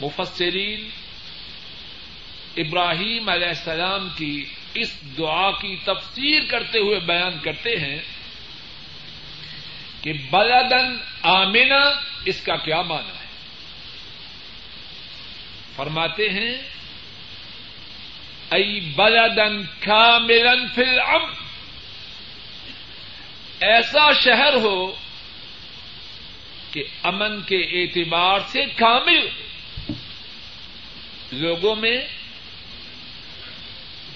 [0.00, 0.88] مفسرین
[2.56, 7.98] ابراہیم علیہ السلام کی اس دعا کی تفسیر کرتے ہوئے بیان کرتے ہیں
[10.02, 13.26] کہ بلدن آمنا اس کا کیا معنی ہے؟
[15.76, 16.71] فرماتے ہیں
[18.52, 20.98] ای بلدن کا ملن فل
[23.60, 24.92] ایسا شہر ہو
[26.72, 29.28] کہ امن کے اعتبار سے کامل
[31.32, 32.00] لوگوں میں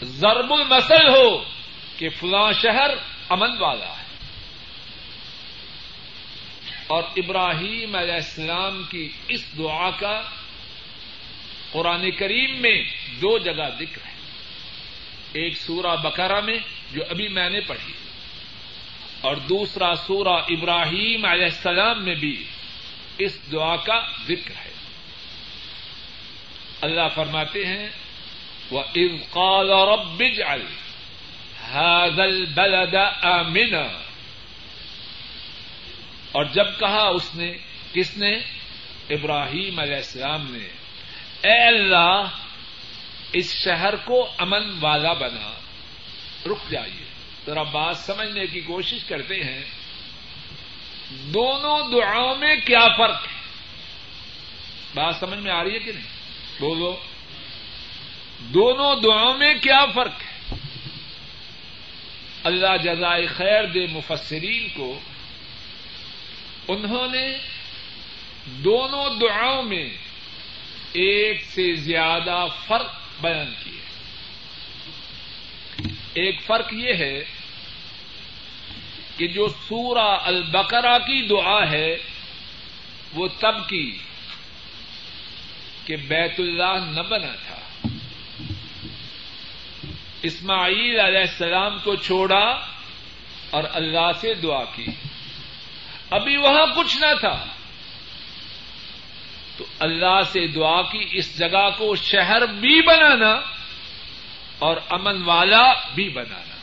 [0.03, 1.44] ضرب المسل ہو
[1.96, 2.90] کہ فلاں شہر
[3.29, 4.07] امن والا ہے.
[6.87, 10.22] اور ابراہیم علیہ السلام کی اس دعا کا
[11.72, 12.85] قرآن کریم میں
[13.22, 14.16] دو جگہ ذکر ہے.
[15.37, 16.59] ایک سورہ بکرا میں
[16.92, 17.92] جو ابھی میں نے پڑھی۔
[19.20, 22.44] اور دوسرا سورہ ابراہیم علیہ السلام میں بھی
[23.18, 24.72] اس دعا کا ذکر ہے۔
[26.81, 27.88] اللہ فرماتے ہیں
[28.70, 28.83] وہ
[29.31, 30.62] قال رب اجعل
[31.72, 34.03] هذا البلد آمنا۔
[36.33, 37.53] اور جب کہا اس نے،
[37.92, 38.37] کس نے؟
[39.11, 40.68] ابراہیم علیہ السلام نے۔
[41.49, 42.22] اے اللہ
[43.37, 45.53] اس شہر کو امن والا بنا۔
[46.46, 47.05] رک جائیے۔
[47.46, 49.64] ذرا بات سمجھنے کی کوشش کرتے ہیں۔
[51.11, 53.40] دونوں دعاؤں میں کیا فرق ہے؟
[54.94, 56.07] بات سمجھ میں آ رہی ہے کہ نہیں؟
[56.61, 56.96] بولو۔
[58.40, 60.55] دونوں دعاؤں میں کیا فرق ہے؟
[62.44, 64.99] اللہ جزائے خیر دے مفسرین کو۔
[66.68, 67.38] انہوں نے
[68.46, 69.88] دونوں دعاؤں میں
[70.92, 73.81] ایک سے زیادہ فرق بیان کیے
[76.15, 77.25] ایک فرق یہ ہے
[79.17, 81.97] کہ جو سورہ البقرہ کی دعا ہے،
[83.13, 83.99] وہ تب کی
[85.87, 87.89] کہ بیت اللہ نہ بنا تھا۔
[90.23, 92.67] اسماعیل علیہ السلام کو چھوڑا
[93.51, 94.87] اور اللہ سے دعا کی۔
[96.11, 97.47] ابھی وہاں کچھ نہ تھا۔
[99.57, 103.41] تو اللہ سے دعا کی اس جگہ کو شہر بھی بنانا
[104.59, 106.57] اور امن والا بھی بنانا۔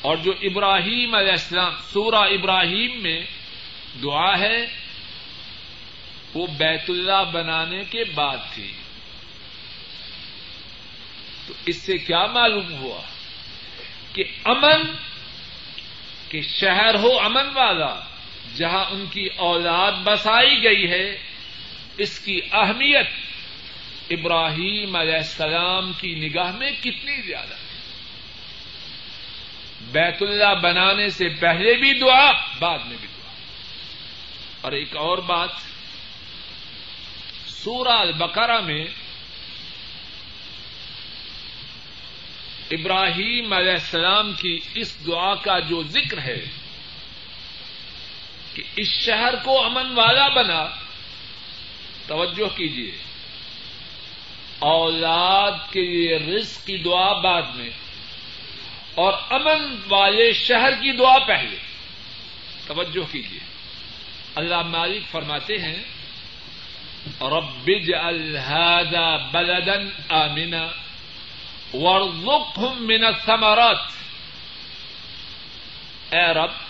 [0.00, 3.20] اور جو ابراہیم علیہ السلام، سورہ ابراہیم میں
[4.02, 4.66] دعا ہے،
[6.34, 8.72] وہ بیت اللہ بنانے کے بعد تھی۔
[11.46, 13.00] تو اس سے کیا معلوم ہوا
[14.12, 14.82] کہ امن،
[16.28, 18.00] کہ شہر ہو امن والا۔
[18.54, 21.18] جہاں ان کی اولاد بسائی گئی ہے،
[21.98, 23.06] اس کی اہمیت
[24.10, 27.68] ابراہیم علیہ السلام کی نگاہ میں کتنی زیادہ ہے۔
[29.92, 33.32] بیت اللہ بنانے سے پہلے بھی دعا، بعد میں بھی دعا۔
[34.60, 35.48] اور ایک اور بات،
[37.46, 38.84] سورہ البقرہ میں
[42.70, 46.44] ابراہیم علیہ السلام کی اس دعا کا جو ذکر ہے
[48.58, 50.66] کہ اس شہر کو امن والا بنا،
[52.06, 52.90] توجہ کیجیے
[54.58, 57.70] اولاد کے لیے رزق کی دعا بعد میں،
[58.94, 61.56] اور امن والے شہر کی دعا پہلے۔
[62.66, 63.40] توجہ کیجیے
[64.34, 65.82] اللہ مالک فرماتے ہیں،
[67.20, 67.70] رب
[68.36, 69.78] هذا بلدا
[70.08, 70.66] آمنا
[71.74, 73.78] وارزقهم من الثمرات۔
[76.10, 76.67] اے رب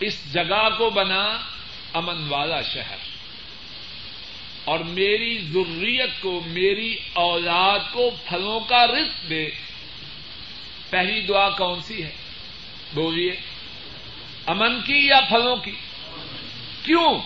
[0.00, 1.38] اس جگہ کو بنا
[1.92, 2.96] امن والا شہر
[4.64, 9.48] اور میری ضروریت کو، میری اولاد کو پھلوں کا رزق دے۔
[10.90, 12.10] پہلی دعا کون سی ہے؟
[12.94, 13.36] بولیے،
[14.46, 15.74] امن کی یا پھلوں کی؟
[16.82, 17.18] کیوں؟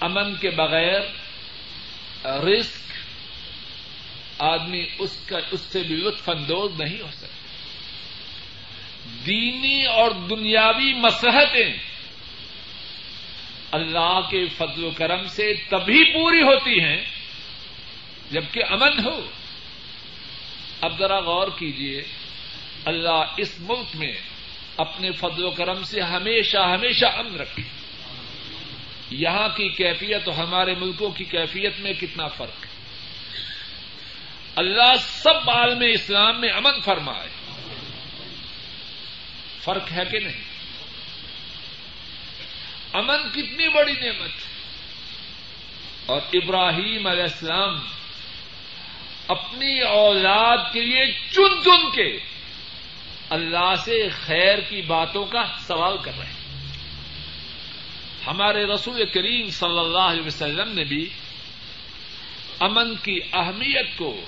[0.00, 1.00] امن کے بغیر
[2.26, 2.92] رسک
[4.38, 7.41] آدمی اس کا، اس سے بھی لطف اندوز نہیں ہو سکتا۔
[9.04, 11.72] دینی اور دنیاوی مسحتیں
[13.72, 17.04] اللہ کے فضل و کرم سے تبھی پوری ہوتی ہیں
[18.30, 19.30] جبکہ امن ہو۔
[20.80, 22.02] اب ذرا غور کیجیے
[22.84, 24.12] اللہ اس ملک میں
[24.76, 27.62] اپنے فضل و کرم سے ہمیشہ ہمیشہ امن رکھے۔
[29.10, 32.72] یہاں کی کیفیت اور ہمارے ملکوں کی کیفیت میں کتنا فرق۔ ہے
[34.56, 37.41] اللہ سب عالم اسلام میں امن فرمائے۔
[39.62, 40.42] فرق ہے کہ نہیں؟
[42.92, 44.52] امن کتنی بڑی نعمت ہے۔
[46.06, 47.78] اور ابراہیم علیہ السلام
[49.28, 52.18] اپنی اولاد کے لیے چن چن کے
[53.30, 56.66] اللہ سے خیر کی باتوں کا سوال کر رہے ہیں۔
[58.26, 61.08] ہمارے رسول کریم صلی اللہ علیہ وسلم نے بھی
[62.60, 64.20] امن کی اہمیت کو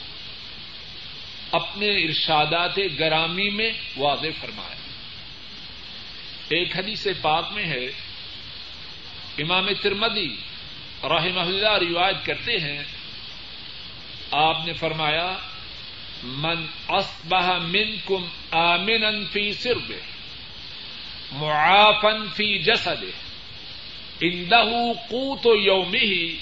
[1.53, 4.74] اپنے ارشادات گرامی میں واضح فرمایا۔
[6.49, 7.86] ایک حدیث پاک میں ہے،
[9.38, 10.36] امام ترمدی
[11.05, 12.82] رحمہ اللہ روایت کرتے ہیں،
[14.30, 15.38] آپ نے فرمایا،
[16.22, 20.01] من اصبح منکم آمنا فی سربه،
[21.32, 23.12] معافا فی جسده،
[24.22, 26.34] عنده قوت يومه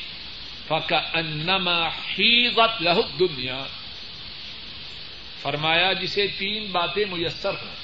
[0.69, 3.65] فكأنما حيضت له الدنيا
[5.43, 7.82] فرمایا، جسے تین باتیں میسر ہوں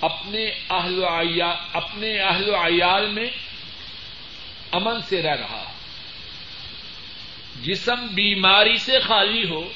[0.00, 1.04] اپنے اہل
[1.72, 3.30] اپنے اہل و عیال میں
[4.72, 5.72] امن سے رہ رہا
[7.62, 9.72] جسم بیماری سے خالی ہو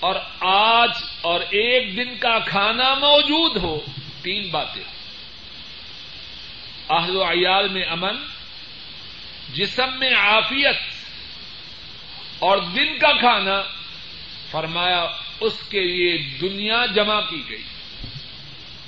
[0.00, 0.90] اور آج
[1.20, 3.80] اور ایک دن کا کھانا موجود ہو،
[4.22, 4.84] تین باتیں۔
[6.90, 8.16] اہل و عیال میں امن،
[9.52, 10.76] جسم میں عافیت
[12.38, 13.62] اور دن کا کھانا،
[14.50, 15.06] فرمایا،
[15.40, 17.62] اس کے لیے دنیا جمع کی گئی۔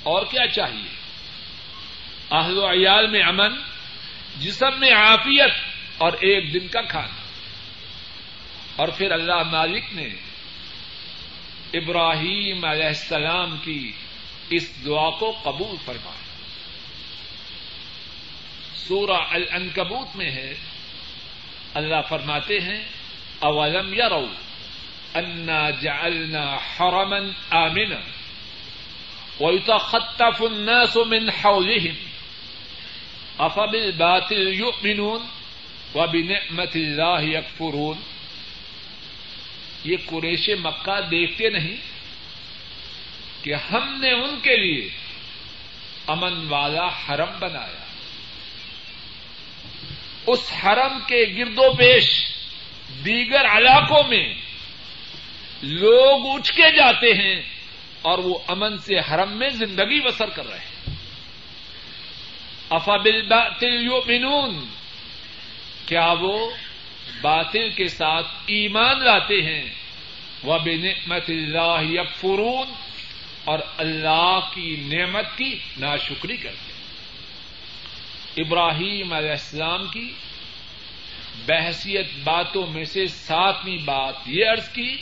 [0.03, 0.89] اور کیا چاہیے؟
[2.31, 3.53] اہل و عیال میں امن،
[4.39, 5.51] جسم میں عافیت
[5.97, 7.23] اور ایک دن کا کھانا۔
[8.75, 10.07] اور پھر اللہ مالک نے
[11.73, 13.91] ابراہیم علیہ السلام کی
[14.49, 16.23] اس دعا کو قبول فرمایا۔
[18.75, 20.53] سورہ العنکبوت میں ہے،
[21.73, 22.83] اللہ فرماتے ہیں،
[23.39, 24.27] اولم یا رو
[25.13, 27.17] انا جعلنا حرما
[27.49, 28.22] آمنا۔
[29.39, 31.95] ويتخطف الناس من حولهم
[33.39, 35.21] افبالباطل يؤمنون
[35.95, 37.97] وبنعمة الله يكفرون
[39.83, 41.75] یہ قریش مکہ دیکھتے نہیں
[43.43, 44.89] کہ ہم نے ان کے لیے
[46.07, 47.83] امن والا حرم بنایا۔
[50.27, 52.25] اس حرم کے گرد و پیش
[53.05, 54.33] دیگر علاقوں میں
[55.63, 57.52] لوگ اٹھ کے جاتے ہیں۔
[58.03, 60.95] اور وہ امن سے حرم میں زندگی بسر کر رہے ہیں۔
[62.69, 63.31] افابل
[63.61, 64.65] یؤمنون؟
[65.85, 66.49] کیا وہ
[67.21, 69.73] باطل کے ساتھ ایمان لاتے ہیں؟
[70.43, 72.73] وہ بے نعمت اللہ یکفرون؟
[73.43, 76.73] اور اللہ کی نعمت کی ناشکری کرتے ہیں۔
[78.37, 80.13] ابراہیم علیہ السلام کی
[81.45, 84.97] بحثیت باتوں میں سے ساتویں بات یہ عرض کی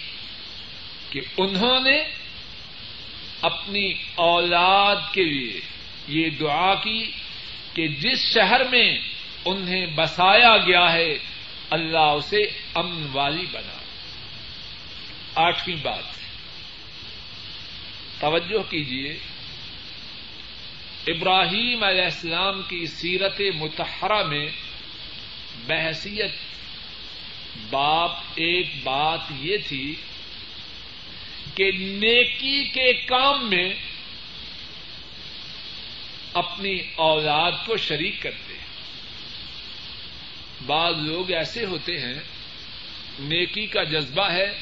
[1.09, 2.20] کہ انہوں نے
[3.41, 5.61] اپنی اولاد کے لیے
[6.07, 7.11] یہ دعا کی
[7.73, 8.99] کہ جس شہر میں
[9.45, 11.17] انہیں بسایا گیا ہے،
[11.69, 12.41] اللہ اسے
[12.75, 13.77] امن والی بنا۔
[15.35, 16.03] آٹھویں بات
[18.19, 19.17] توجہ کیجیے
[21.07, 24.49] ابراہیم علیہ السلام کی سیرت متحرہ میں
[25.67, 26.31] بحثیت،
[27.69, 29.95] باپ ایک بات یہ تھی
[31.61, 33.73] کہ نیکی کے کام میں
[36.33, 38.65] اپنی اولاد کو شریک کرتے ہیں۔
[40.65, 42.19] بعض لوگ ایسے ہوتے ہیں،
[43.19, 44.59] نیکی کا جذبہ ہے،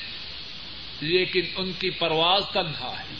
[1.02, 3.16] لیکن ان کی پرواز تنہا ہے۔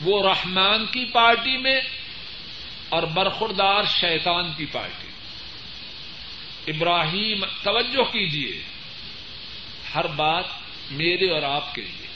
[0.00, 1.80] وہ رحمان کی پارٹی میں
[2.88, 5.08] اور برخوردار شیطان کی پارٹی۔
[6.72, 8.62] ابراہیم، توجہ کیجیے
[9.94, 10.59] ہر بات
[10.90, 12.06] میرے اور آپ کے لیے۔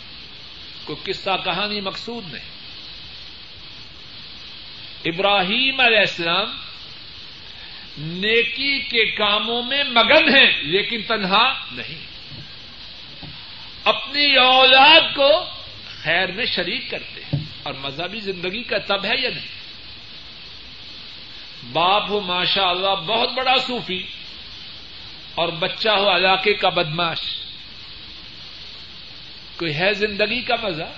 [0.84, 2.54] کوئی قصہ کہانی مقصود نہیں۔
[5.04, 6.56] ابراہیم علیہ السلام
[7.98, 12.06] نیکی کے کاموں میں مگن ہیں، لیکن تنہا نہیں۔
[13.84, 15.30] اپنی اولاد کو
[16.02, 19.64] خیر میں شریک کرتے ہیں۔ اور مذہبی زندگی کا تب ہے یا نہیں؟
[21.72, 24.02] باپ ہو ماشاء اللہ بہت بڑا صوفی،
[25.34, 27.43] اور بچہ ہو، علاقے کا بدماش۔
[29.56, 30.92] کوئی ہے زندگی کا مزہ؟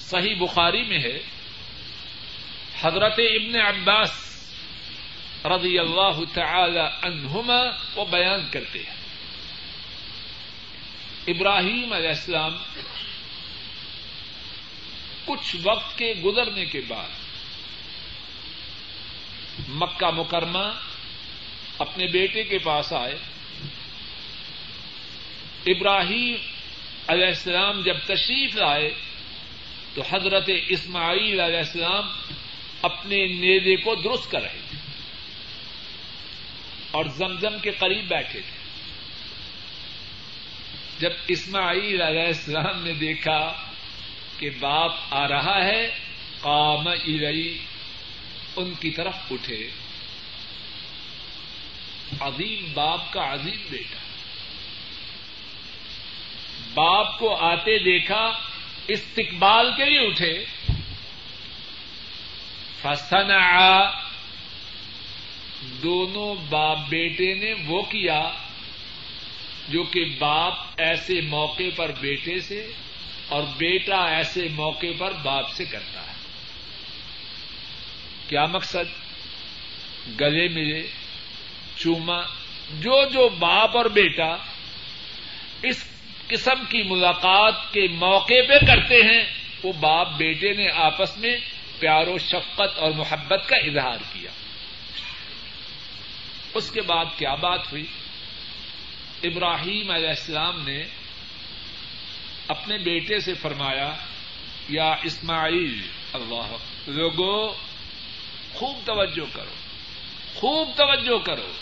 [0.00, 1.18] صحیح بخاری میں ہے،
[2.82, 4.10] حضرت ابن عباس
[5.44, 7.58] رضی اللہ تعالی عنہما
[7.94, 9.02] وہ بیان کرتے ہیں۔
[11.26, 12.56] ابراہیم علیہ السلام
[15.24, 17.08] کچھ وقت کے گزرنے کے بعد
[19.68, 20.70] مکہ مکرمہ
[21.78, 23.18] اپنے بیٹے کے پاس آئے۔
[25.66, 26.34] ابراہیم
[27.06, 28.94] علیہ السلام جب تشریف لائے
[29.94, 32.08] تو حضرت اسماعیل علیہ السلام
[32.82, 34.78] اپنے نیزے کو درست کر رہے تھے
[36.90, 38.62] اور زمزم کے قریب بیٹھے تھے۔
[40.98, 43.64] جب اسماعیل علیہ السلام نے دیکھا
[44.38, 45.88] کہ باپ آ رہا ہے،
[46.40, 47.58] قام ارئی
[48.56, 49.70] ان کی طرف اٹھے۔
[52.20, 54.11] عظیم باپ کا عظیم بیٹا۔
[56.74, 58.32] باپ کو آتے دیکھا،
[58.88, 60.44] استقبال کے لیے اٹھے۔
[62.82, 63.30] فسن
[65.82, 68.32] دونوں باپ بیٹے نے وہ کیا
[69.68, 72.72] جو کہ باپ ایسے موقع پر بیٹے سے
[73.28, 76.12] اور بیٹا ایسے موقع پر باپ سے کرتا ہے۔
[78.28, 79.02] کیا مقصد؟
[80.20, 80.86] گلے ملے،
[81.78, 82.20] چوما،
[82.70, 84.36] جو جو باپ اور بیٹا
[85.62, 85.91] اس
[86.28, 89.24] قسم کی ملاقات کے موقع پہ کرتے ہیں،
[89.62, 91.36] وہ باپ بیٹے نے آپس میں
[91.78, 94.30] پیار و شفقت اور محبت کا اظہار کیا۔
[96.54, 97.84] اس کے بعد کیا بات ہوئی؟
[99.22, 100.84] ابراہیم علیہ السلام نے
[102.48, 103.94] اپنے بیٹے سے فرمایا،
[104.68, 105.80] یا اسماعیل،
[106.12, 106.56] اللہ
[106.86, 107.52] لوگو
[108.54, 109.54] خوب توجہ کرو،
[110.34, 111.52] خوب توجہ کرو۔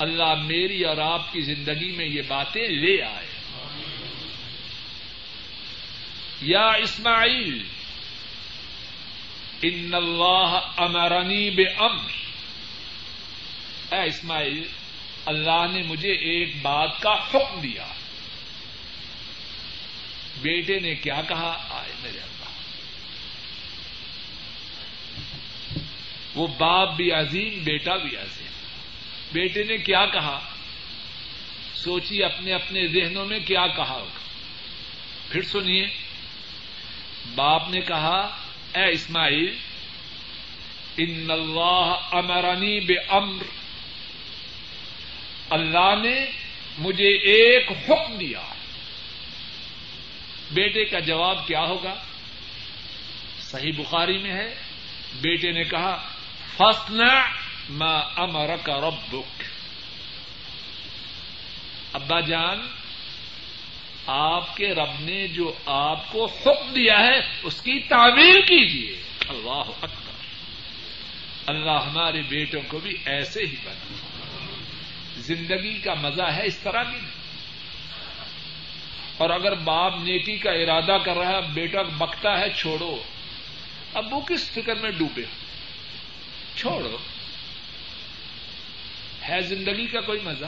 [0.00, 3.26] اللہ میری اور آپ کی زندگی میں یہ باتیں لے آئے۔
[6.40, 7.64] یا اسماعیل،
[9.62, 12.10] ان اللہ امرنی بے امر
[13.94, 14.62] اے اسماعیل،
[15.26, 17.86] اللہ نے مجھے ایک بات کا حکم دیا۔
[20.42, 22.50] بیٹے نے کیا کہا؟ آئے میرے اللہ۔
[26.34, 28.49] وہ باپ بھی عظیم، بیٹا بھی عظیم۔
[29.32, 30.40] بیٹے نے کیا کہا؟
[31.74, 34.18] سوچیے اپنے اپنے ذہنوں میں کیا کہا ہوگا۔
[35.28, 35.86] پھر سنیے۔
[37.34, 38.36] باپ نے کہا،
[38.74, 39.58] اے اسماعیل،
[40.96, 43.42] ان اللہ امرانی بے امر
[45.50, 46.26] اللہ نے
[46.78, 48.42] مجھے ایک حکم دیا۔
[50.50, 51.94] بیٹے کا جواب کیا ہوگا؟
[53.40, 54.54] صحیح بخاری میں ہے۔
[55.20, 56.08] بیٹے نے کہا
[56.56, 59.16] فسنا ماں امر کا رب
[61.92, 62.60] ابا جان،
[64.06, 68.96] آپ کے رب نے جو آپ کو حکم دیا ہے، اس کی تعمیر کیجیے۔
[69.28, 70.10] اللہ اکبر۔
[71.46, 73.94] اللہ ہمارے بیٹوں کو بھی ایسے ہی بنا۔
[75.16, 77.10] زندگی کا مزہ ہے اس طرح کی نہیں
[79.16, 83.02] اور اگر باپ نیکی کا ارادہ کر رہا ہے، بیٹا بکتا ہے، چھوڑو۔
[83.94, 85.22] ابو کس فکر میں ڈوبے؟
[86.56, 86.96] چھوڑو۔
[89.30, 90.44] ہے زندگی کا کوئی مزہ؟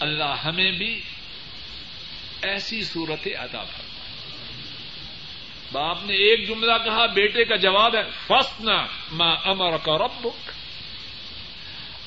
[0.00, 1.00] اللہ ہمیں بھی
[2.42, 3.88] ایسی صورتیں ادا فرمائے۔
[5.72, 10.50] باپ نے ایک جملہ کہا، بیٹے کا جواب ہے فسنا ماں امر کا ربک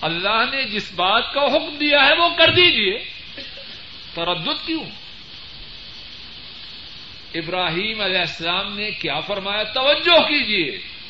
[0.02, 3.04] اللہ نے جس بات کا حکم دیا ہے، وہ کر دیجیے
[4.14, 4.84] تردد کیوں؟
[7.34, 11.01] ابراہیم علیہ السلام نے کیا فرمایا؟ توجہ کیجیے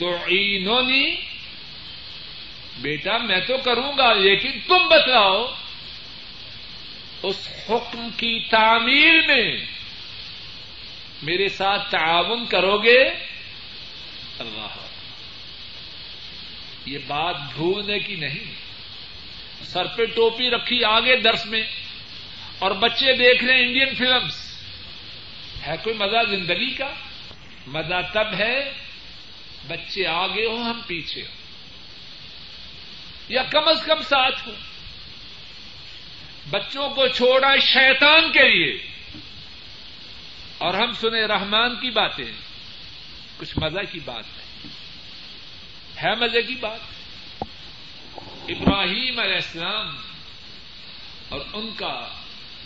[0.00, 1.16] تو اینونی
[2.78, 5.46] بیٹا، میں تو کروں گا، لیکن تم بتلاؤ،
[7.22, 9.66] اس حکم کی تعمیر میں
[11.22, 13.00] میرے ساتھ تعاون کرو گے
[14.38, 14.86] اللہ۔
[16.86, 18.44] یہ بات بھولنے کی نہیں۔
[19.64, 21.62] سر پہ ٹوپی رکھی آگے درس میں،
[22.58, 24.38] اور بچے دیکھ رہے ہیں انڈین فلمس
[25.66, 26.90] ہے کوئی مزہ زندگی کا؟
[27.66, 28.72] مزہ تب ہے
[29.66, 31.40] بچے آگے ہوں، ہم پیچھے ہوں۔
[33.28, 34.54] یا کم از کم ساتھ ہوں۔
[36.50, 38.90] بچوں کو چھوڑا شیطان کے لیے۔
[40.58, 42.32] اور ہم سنیں رحمان کی باتیں۔
[43.36, 44.72] کچھ مزہ کی بات نہیں
[46.02, 46.80] ہے مزے کی بات۔
[48.48, 49.96] ابراہیم علیہ السلام
[51.28, 52.08] اور ان کا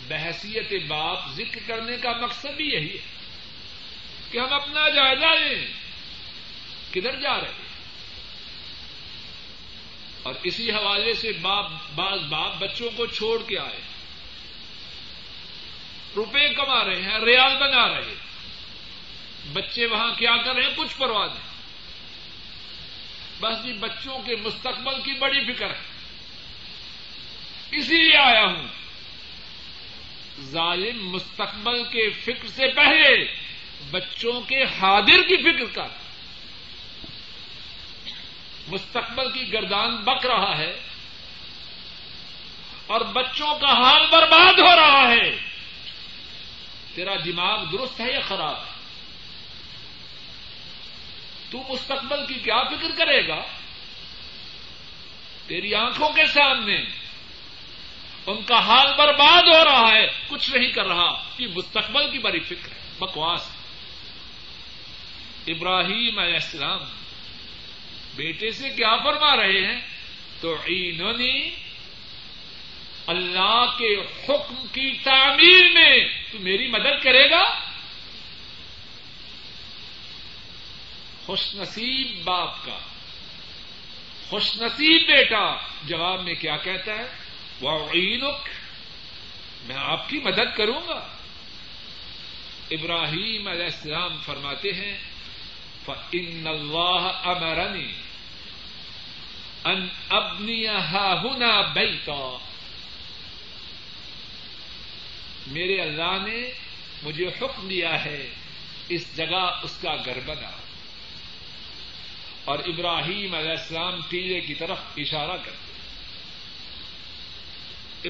[0.07, 3.01] بحثیت باپ ذکر کرنے کا مقصد بھی یہی ہے
[4.31, 5.84] کہ ہم اپنا جائزہ لیں۔
[6.95, 7.65] کدھر جا رہے ہیں؟
[10.23, 13.81] اور اسی حوالے سے باپ، بعض باپ بچوں کو چھوڑ کے آئے
[16.15, 18.15] روپے کما رہے ہیں، ریال بنا رہے ہیں۔
[19.53, 21.55] بچے وہاں کیا کر رہے ہیں؟ کچھ پرواہ نہیں۔
[23.39, 25.79] بس جی بچوں کے مستقبل کی بڑی فکر ہے۔
[27.71, 28.67] اسی لیے آیا ہوں۔
[30.41, 33.35] ظالم مستقبل کے فکر سے پہلے
[33.91, 36.04] بچوں کے حاضر کی فکر کر۔
[38.67, 40.79] مستقبل کی گردان بک رہا ہے
[42.87, 45.31] اور بچوں کا حال برباد ہو رہا ہے
[46.95, 48.75] تیرا دماغ درست ہے یا خراب ہے؟
[51.51, 53.41] تو مستقبل کی کیا فکر کرے گا؟
[55.47, 56.77] تیری آنکھوں کے سامنے
[58.25, 62.39] ان کا حال برباد ہو رہا ہے، کچھ نہیں کر رہا۔ کہ مستقبل کی بڑی
[62.39, 63.49] فکر ہے، بکواس
[65.47, 66.79] ابراہیم علیہ السلام
[68.15, 69.81] بیٹے سے کیا فرما رہے ہیں؟
[70.41, 71.55] تو اینونی
[73.07, 77.59] اللہ کے حکم کی تعمیر میں۔ تو میری مدد کرے گا؟
[81.25, 82.79] خوش نصیب باپ کا۔
[84.29, 87.07] خوش نصیب بیٹا۔ جواب میں کیا کہتا ہے؟
[87.61, 87.87] وہ
[89.63, 91.17] میں آپ کی مدد کروں گا۔
[92.71, 94.97] ابراہیم علیہ السلام فرماتے ہیں
[96.11, 98.04] ان اللہ امرنی
[99.65, 102.37] ان ابنی ہنا بیتا۔
[105.47, 106.51] میرے اللہ نے
[107.03, 108.29] مجھے حکم دیا ہے،
[108.89, 110.49] اس جگہ اس کا گھر بنا۔
[112.45, 115.65] اور ابراہیم علیہ السلام ٹیلے کی طرف اشارہ کرتے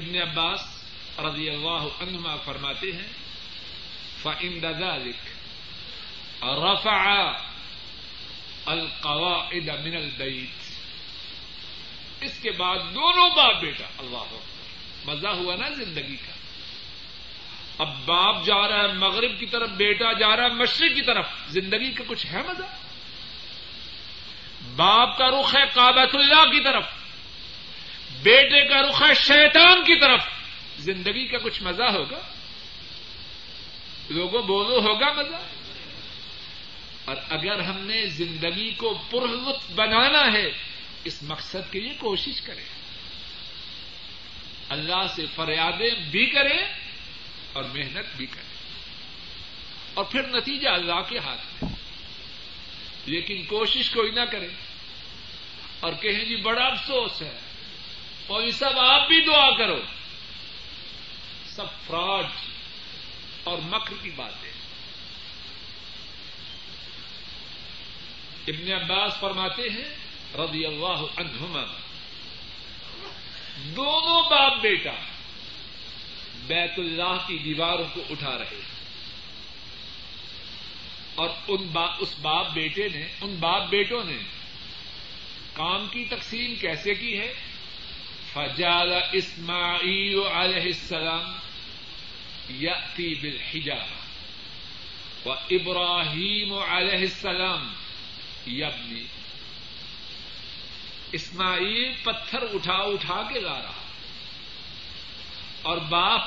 [0.00, 0.60] ابن عباس
[1.18, 3.08] رضی اللہ عنہما فرماتے ہیں
[4.22, 5.28] فعند ذلك
[6.42, 7.32] رفع
[8.66, 10.65] القواعد من البيت۔
[12.26, 14.38] اس کے بعد دونوں باپ بیٹا، اللہ
[15.04, 16.32] مزہ ہوا نا زندگی کا۔
[17.78, 21.26] اب باپ جا رہا ہے مغرب کی طرف، بیٹا جا رہا ہے مشرق کی طرف۔
[21.48, 22.62] زندگی کا کچھ ہے مزہ؟
[24.76, 26.84] باپ کا رخ ہے کابت اللہ کی طرف۔
[28.22, 30.20] بیٹے کا رخ ہے شیطان کی طرف۔
[30.78, 32.18] زندگی کا کچھ مزہ ہوگا؟
[34.10, 35.36] لوگوں بولو، ہوگا مزہ؟
[37.04, 40.65] اور اگر ہم نے زندگی کو پرلطف بنانا ہے
[41.06, 42.64] اس مقصد کے لیے کوشش کریں۔
[44.68, 46.72] اللہ سے فریادیں بھی کریں
[47.52, 48.54] اور محنت بھی کریں۔
[49.94, 51.74] اور پھر نتیجہ اللہ کے ہاتھ میں۔
[53.06, 54.48] لیکن کوشش کوئی نہ کرے۔
[55.80, 57.38] اور کہیں جی بڑا افسوس ہے۔
[58.26, 59.82] اور یہ سب آپ بھی دعا کرو۔
[61.46, 62.26] سب فراڈ
[63.44, 64.52] اور مکر کی باتیں۔
[68.46, 71.64] ابن عباس فرماتے ہیں رضی اللہ عنہما۔
[73.76, 74.92] دونوں باپ بیٹا
[76.46, 78.60] بیت اللہ کی دیواروں کو اٹھا رہے۔
[81.14, 84.16] اور ان با، اس باپ بیٹے نے، ان باپ بیٹوں نے
[85.52, 87.32] کام کی تقسیم کیسے کی ہے؟
[88.32, 91.36] فجال اسماعیل علیہ السلام
[92.48, 93.86] یاتی بالحجاب
[95.26, 97.72] و ابراہیم علیہ السلام
[98.46, 99.02] یبنی۔
[101.16, 103.82] اسماعیل پتھر اٹھا اٹھا کے لا رہا
[105.62, 106.22] اور باپ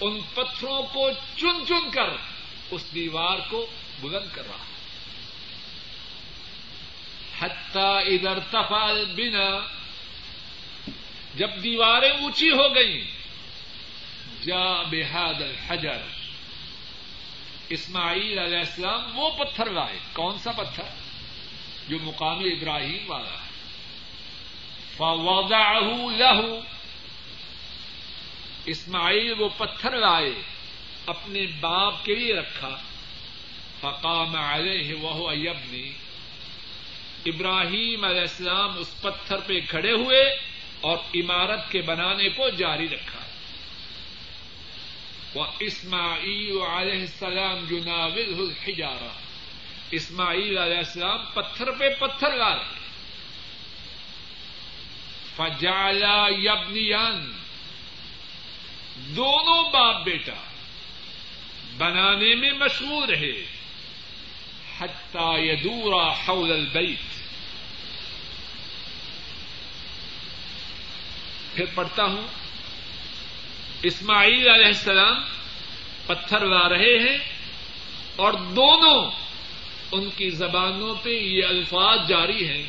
[0.00, 2.08] ان پتھروں کو چن چن کر
[2.70, 3.66] اس دیوار کو
[4.00, 4.64] بلند کر رہا
[7.40, 9.66] حتی ادھر تفال بنا
[11.34, 13.04] جب دیواریں اونچی ہو گئیں
[14.40, 16.02] فجا بحاد الحجر۔
[17.68, 21.05] اسماعیل علیہ السلام وہ پتھر لائے۔ کون سا پتھر؟
[21.88, 23.46] جو مقام ابراہیم والا ہے۔
[24.96, 26.58] فوضعه له۔
[28.66, 30.42] اسماعیل وہ پتھر لائے،
[31.06, 32.76] اپنے باپ کے لیے رکھا۔
[33.80, 35.92] فقام علیہ وہ یبنی
[37.26, 40.22] ابراہیم علیہ السلام اس پتھر پہ کھڑے ہوئے
[40.80, 43.20] اور عمارت کے بنانے کو جاری رکھا۔
[45.34, 49.25] وہ اسماعیل علیہ السلام جناول الحجارہ
[49.90, 52.86] اسماعیل علیہ السلام پتھر پہ پتھر لا رہے
[55.36, 57.32] فجالا یبنیان،
[58.96, 60.32] دونوں باپ بیٹا
[61.76, 63.44] بنانے میں مشغول رہے۔
[64.80, 67.00] حتى يدور حول البيت
[71.54, 72.26] پھر پڑھتا ہوں۔
[73.82, 75.16] اسماعیل علیہ السلام
[76.06, 77.18] پتھر لا رہے ہیں
[78.16, 79.25] اور دونوں
[79.92, 82.62] ان کی زبانوں پہ یہ الفاظ جاری ہیں۔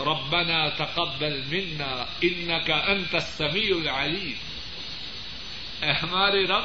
[0.00, 4.32] ربنا تقبل منا انك انت السميع العليم
[5.82, 6.64] اے ہمارے رب،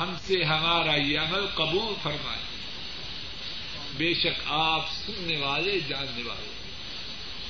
[0.00, 2.42] ہم سے ہمارا یہ عمل قبول فرمائے۔
[3.96, 6.48] بے شک آپ سننے والے، جاننے والے۔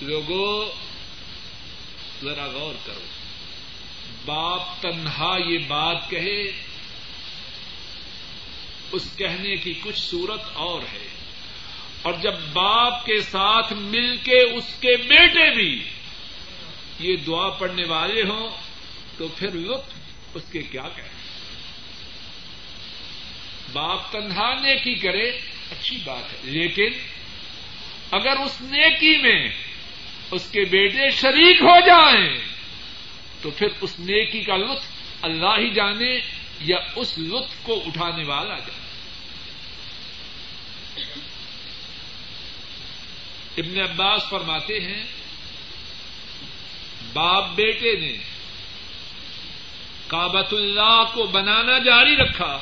[0.02, 0.72] لوگوں
[2.22, 3.04] ذرا غور کرو۔
[4.24, 6.70] باپ تنہا یہ بات کہے
[8.93, 11.09] اس کہنے کی کچھ صورت اور ہے۔
[12.03, 15.84] اور جب باپ کے ساتھ مل کے اس کے بیٹے بھی
[17.01, 18.49] یہ دعا پڑھنے والے ہوں،
[19.18, 19.95] تو پھر لطف
[20.34, 21.20] اس کے کیا کہیں
[23.72, 25.30] باپ تنہا نیکی کرے،
[25.70, 26.91] اچھی بات ہے۔ لیکن
[28.11, 29.49] اگر اس نیکی میں
[30.30, 32.38] اس کے بیٹے شریک ہو جائیں،
[33.43, 34.86] تو پھر اس نیکی کا لطف
[35.22, 38.90] اللہ ہی جانے۔ یا اس لطف کو اٹھانے والا جانے
[43.56, 45.04] ابن عباس فرماتے ہیں،
[47.12, 48.18] باپ بیٹے نے
[50.06, 52.61] کابت اللہ کو بنانا جاری رکھا،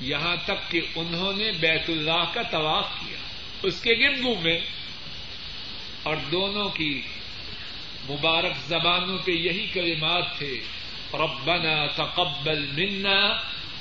[0.00, 3.18] یہاں تک کہ انہوں نے بیت اللہ کا طواف کیا۔
[3.62, 4.60] اس کے گردوں میں
[6.02, 7.02] اور دونوں کی
[8.08, 10.60] مبارک زبانوں پہ یہی کلمات تھے۔
[11.18, 13.38] ربنا تقبل منا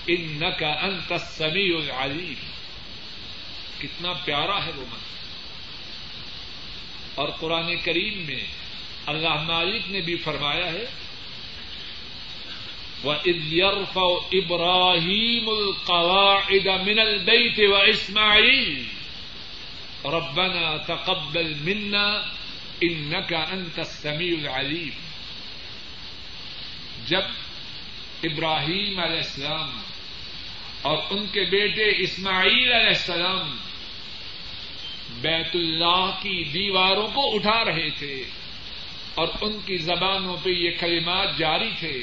[0.07, 2.33] انك انت السميع العليم۔
[3.79, 4.99] کتنا پیارا ہے وہ من۔
[7.15, 8.43] اور قرآن کریم میں
[9.05, 10.86] اللہ مالک نے بھی فرمایا ہے،
[13.03, 18.83] وَإِذْ يَرْفَعُ إِبْرَاهِيمُ الْقَوَاعِدَ مِنَ الْبَيْتِ وَإِسْمَاعِيلُ۔
[20.05, 22.21] رَبَّنَا تَقَبَّلْ مِنَّا
[22.81, 25.14] إِنَّكَ أَنْتَ السَّمِيعُ الْعَلِيمُ۔
[27.08, 29.70] جب ابراہیم علیہ السلام
[30.82, 33.56] اور ان کے بیٹے اسماعیل علیہ السلام
[35.22, 38.16] بیت اللہ کی دیواروں کو اٹھا رہے تھے
[39.16, 41.97] اور ان کی زبانوں پہ یہ کلمات جاری تھے،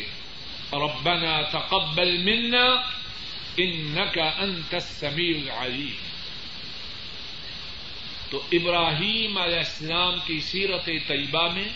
[0.72, 2.66] ربنا تقبل منا
[3.56, 5.96] انك انت السميع العليم
[8.30, 11.68] تو ابراہیم علیہ السلام کی سیرت طیبہ میں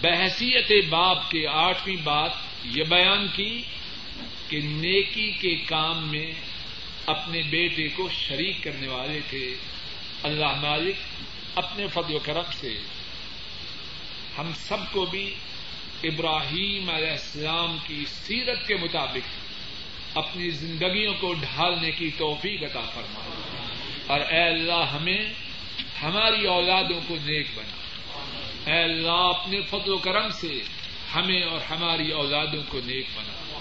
[0.00, 2.30] بحثیت باپ کے آٹھویں بات
[2.64, 3.62] یہ بیان کی
[4.48, 6.32] کہ نیکی کے کام میں
[7.06, 9.54] اپنے بیٹے کو شریک کرنے والے تھے۔
[10.22, 10.94] اللہ مالک
[11.54, 12.78] اپنے فضل و کرم سے
[14.38, 15.34] ہم سب کو بھی
[16.02, 19.46] ابراہیم علیہ السلام کی سیرت کے مطابق
[20.18, 23.20] اپنی زندگیوں کو ڈھالنے کی توفیق عطا فرما
[24.06, 25.32] اور اے اللہ ہمیں
[26.02, 27.85] ہماری اولادوں کو نیک بنا۔
[28.66, 30.62] اے اللہ، اپنے فضل و کرم سے
[31.14, 33.58] ہمیں اور ہماری اولادوں کو نیک بنا۔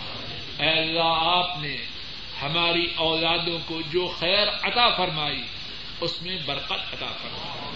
[0.63, 1.77] اے اللہ، آپ نے
[2.41, 5.43] ہماری اولادوں کو جو خیر عطا فرمائی،
[6.01, 7.71] اس میں برکت عطا فرما۔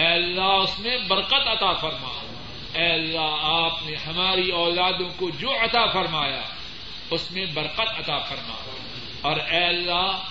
[0.00, 2.26] اے اللہ، اس میں برکت عطا فرما۔
[2.74, 6.42] اے اللہ، آپ نے ہماری اولادوں کو جو عطا فرمایا،
[7.10, 8.76] اس میں برکت عطا فرما۔
[9.20, 10.24] اور اے اللہ،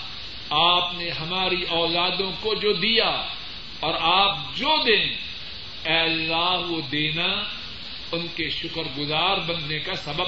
[0.49, 3.23] آپ نے ہماری اولادوں کو جو دیا،
[3.79, 5.26] اور آپ جو دیں
[5.88, 7.43] اے اللہ، وہ دینا
[8.11, 10.27] ان کے شکر گزار بننے کا سبب۔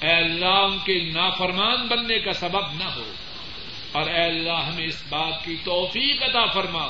[0.00, 3.12] اے اللہ، ان کے نافرمان بننے کا سبب نہ ہو۔
[3.92, 6.88] اور اے اللہ، ہمیں اس بات کی توفیق عطا فرما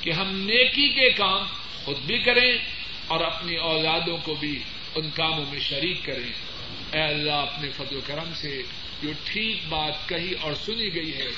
[0.00, 1.42] کہ ہم نیکی کے کام
[1.84, 2.52] خود بھی کریں
[3.06, 4.62] اور اپنی اولادوں کو بھی
[4.94, 6.32] ان کاموں میں شریک کریں۔
[6.92, 8.62] اے اللہ، اپنے فضل و کرم سے
[9.02, 11.28] جو ٹھیک بات کہی اور سنی گئی ہے،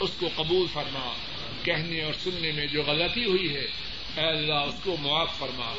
[0.00, 1.14] اس کو قبول فرما۔
[1.62, 5.72] کہنے اور سننے میں جو غلطی ہوئی ہے اے اللہ، اس کو معاف فرما۔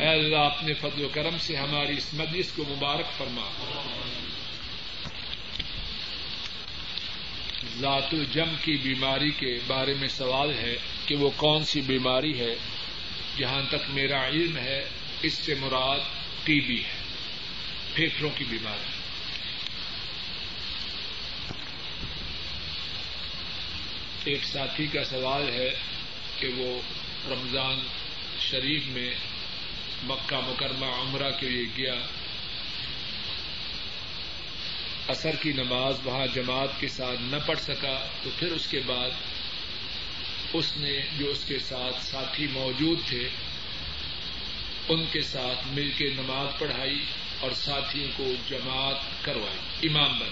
[0.00, 3.50] اے اللہ، اپنے فضل و کرم سے ہماری اس مجلس کو مبارک فرما۔
[7.76, 10.76] ذات الجم کی بیماری کے بارے میں سوال ہے
[11.06, 12.54] کہ وہ کون سی بیماری ہے؟
[13.38, 14.88] جہاں تک میرا علم ہے،
[15.22, 15.98] اس سے مراد
[16.44, 17.02] ٹی بی ہے،
[17.94, 18.98] پھیپھڑوں کی بیماری۔
[24.24, 25.70] ایک ساتھی کا سوال ہے
[26.38, 26.80] کہ وہ
[27.30, 27.86] رمضان
[28.40, 29.14] شریف میں
[30.02, 31.94] مکہ مکرمہ عمرہ کے لیے گیا۔
[35.08, 39.10] اثر کی نماز وہاں جماعت کے ساتھ نہ پڑھ سکا، تو پھر اس کے بعد
[40.52, 43.28] اس نے جو اس کے ساتھ ساتھی موجود تھے،
[44.88, 47.04] ان کے ساتھ مل کے نماز پڑھائی
[47.40, 50.28] اور ساتھیوں کو جماعت کروائی، امام بن۔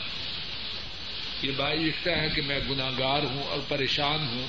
[1.42, 4.47] یہ بھائی لکھتا ہے کہ میں گناگار ہوں اور پریشان ہوں۔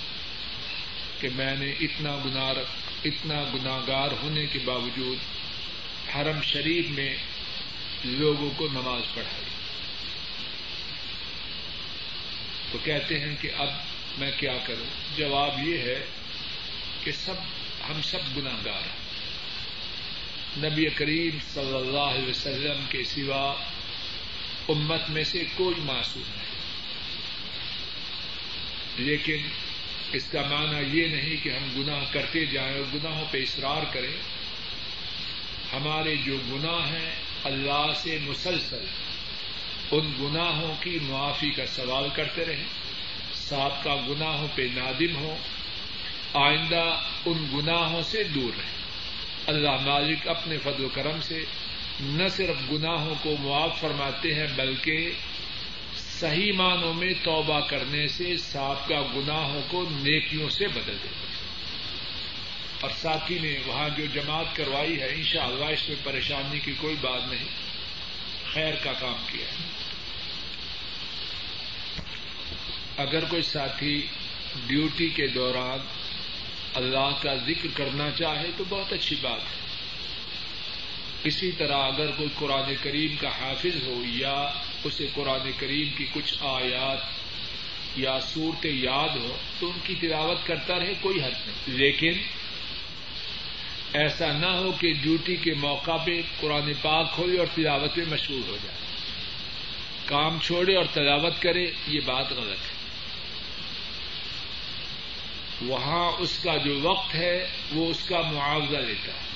[1.20, 2.54] کہ میں نے اتنا گنا
[3.06, 5.18] اتنا گناگار ہونے کے باوجود
[6.16, 7.16] حرم شریف میں
[8.06, 9.44] لوگوں کو نماز پڑھائی۔
[12.72, 13.70] تو کہتے ہیں کہ اب
[14.18, 16.06] میں کیا کروں؟ جواب یہ ہے
[17.04, 17.36] کہ سب
[17.90, 19.08] ہم سب گناگار ہیں۔
[20.70, 23.54] نبی کریم صلی اللہ علیہ وسلم کے سوا
[24.70, 26.48] امت میں سے کوئی معصوم نہیں۔
[28.98, 29.38] لیکن
[30.14, 34.14] اس کا معنی یہ نہیں کہ ہم گناہ کرتے جائیں اور گناہوں پہ اصرار کریں۔
[35.74, 38.86] ہمارے جو گناہ ہیں، اللہ سے مسلسل
[39.92, 42.64] ان گناہوں کی معافی کا سوال کرتے رہیں۔
[43.34, 45.38] ساتھ کا گناہوں پہ نادم ہو
[46.34, 48.78] آئندہ ان گناہوں سے دور رہیں۔
[49.48, 51.40] اللہ مالک اپنے فضل و کرم سے
[52.00, 55.12] نہ صرف گناہوں کو معاف فرماتے ہیں، بلکہ
[56.20, 61.36] صحیح معنوں میں توبہ کرنے سے ساتھ کا گناہوں کو نیکیوں سے بدل دیتے ہیں۔
[62.82, 67.22] اور ساتھی نے وہاں جو جماعت کروائی ہے، انشاءاللہ اس میں پریشانی کی کوئی بات
[67.30, 67.48] نہیں۔
[68.54, 69.68] خیر کا کام کیا ہے۔
[72.98, 74.08] اگر کوئی ساتھی
[74.68, 75.80] ڈیوٹی کے دوران
[76.74, 79.68] اللہ کا ذکر کرنا چاہے تو بہت اچھی بات ہے۔
[81.24, 84.52] اسی طرح اگر کوئی قرآن کریم کا حافظ ہو یا
[84.84, 86.98] اسے قرآن کریم کی کچھ آیات
[87.98, 92.14] یا صورت یاد ہو تو ان کی تلاوت کرتا رہے کوئی حد نہیں۔ لیکن
[93.94, 98.50] ایسا نہ ہو کہ ڈیوٹی کے موقع پہ قرآن پاک کھولے اور تلاوت میں مشہور
[98.50, 98.78] ہو جائے۔
[100.06, 102.78] کام چھوڑے اور تلاوت کرے، یہ بات غلط ہے۔
[105.62, 109.28] وہاں اس کا جو وقت ہے، وہ اس کا معاوضہ لیتا ہے۔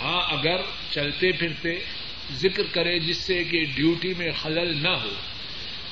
[0.00, 0.60] ہاں اگر
[0.90, 1.84] چلتے پھرتے
[2.30, 5.14] ذکر کرے جس سے کہ ڈیوٹی میں خلل نہ ہو۔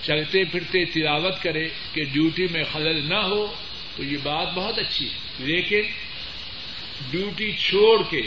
[0.02, 3.54] چلتے پھرتے تلاوت کرے کہ ڈیوٹی میں خلل نہ ہو
[3.96, 5.82] تو یہ بات بہت اچھی ہے۔ لیکن
[7.10, 8.22] ڈیوٹی چھوڑ کے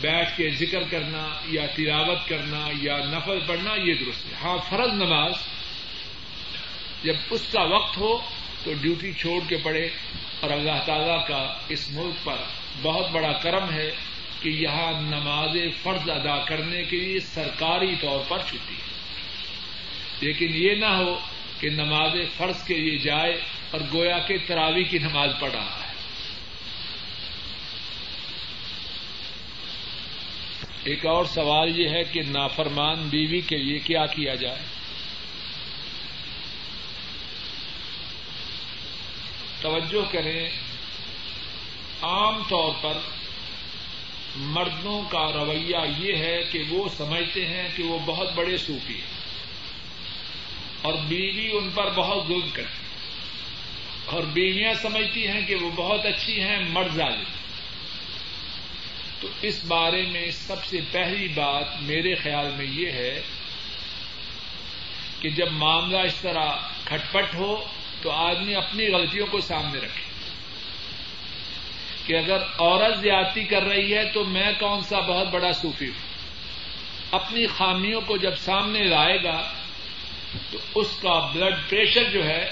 [0.00, 4.92] بیٹھ کے ذکر کرنا یا تلاوت کرنا یا نفل پڑھنا یہ درست ہے۔ ہاں فرض
[4.92, 5.32] نماز
[7.02, 8.18] جب اس کا وقت ہو
[8.64, 9.88] تو ڈیوٹی چھوڑ کے پڑے
[10.40, 12.36] اور اللہ تعالی کا اس ملک پر
[12.82, 13.90] بہت بڑا کرم ہے۔
[14.42, 18.92] کہ یہاں نماز فرض ادا کرنے کے لیے سرکاری طور پر چھٹی ہے
[20.20, 21.18] لیکن یہ نہ ہو
[21.60, 23.32] کہ نماز فرض کے لیے جائے
[23.70, 25.92] اور گویا کے تراوی کی نماز پڑھ رہا ہے۔
[30.84, 34.62] ایک اور سوال یہ ہے کہ نافرمان بیوی کے لیے کیا کیا جائے؟
[39.60, 40.50] توجہ کریں،
[42.02, 42.98] عام طور پر
[44.36, 49.22] مردوں کا رویہ یہ ہے کہ وہ سمجھتے ہیں کہ وہ بہت بڑے صوفی ہیں
[50.82, 52.82] اور بیوی ان پر بہت ظلم کرتی
[54.04, 57.22] اور بیویاں سمجھتی ہیں کہ وہ بہت اچھی ہیں مرد ظالم۔
[59.20, 63.22] تو اس بارے میں سب سے پہلی بات میرے خیال میں یہ ہے
[65.20, 66.48] کہ جب معاملہ اس طرح
[66.84, 67.64] کھٹپٹ ہو
[68.02, 70.11] تو آدمی اپنی غلطیوں کو سامنے رکھے۔
[72.06, 76.12] کہ اگر عورت زیادتی کر رہی ہے تو میں کون سا بہت بڑا صوفی ہوں؟
[77.10, 79.52] اپنی خامیوں کو جب سامنے لائے گا
[80.50, 82.50] تو اس کا بلڈ پریشر جو ہے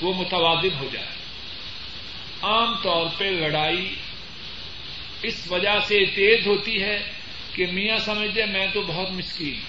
[0.00, 1.06] وہ متوازن ہو جائے۔
[2.42, 3.94] عام طور پہ لڑائی
[5.22, 7.12] اس وجہ سے تیز ہوتی ہے
[7.54, 9.60] کہ میاں سمجھتے میں تو بہت مسکین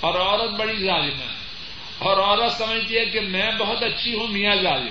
[0.00, 1.34] اور عورت بڑی ظالم ہے۔
[1.98, 4.88] اور عورت سمجھتی ہے کہ میں بہت اچھی ہوں، میاں ظالم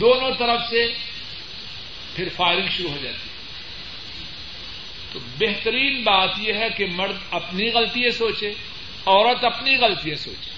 [0.00, 0.92] دونوں طرف سے
[2.16, 3.32] پھر فائرنگ شروع ہو جاتی ہے۔
[5.12, 8.50] تو بہترین بات یہ ہے کہ مرد اپنی غلطیاں سوچے،
[9.06, 10.50] عورت اپنی غلطیاں سوچے۔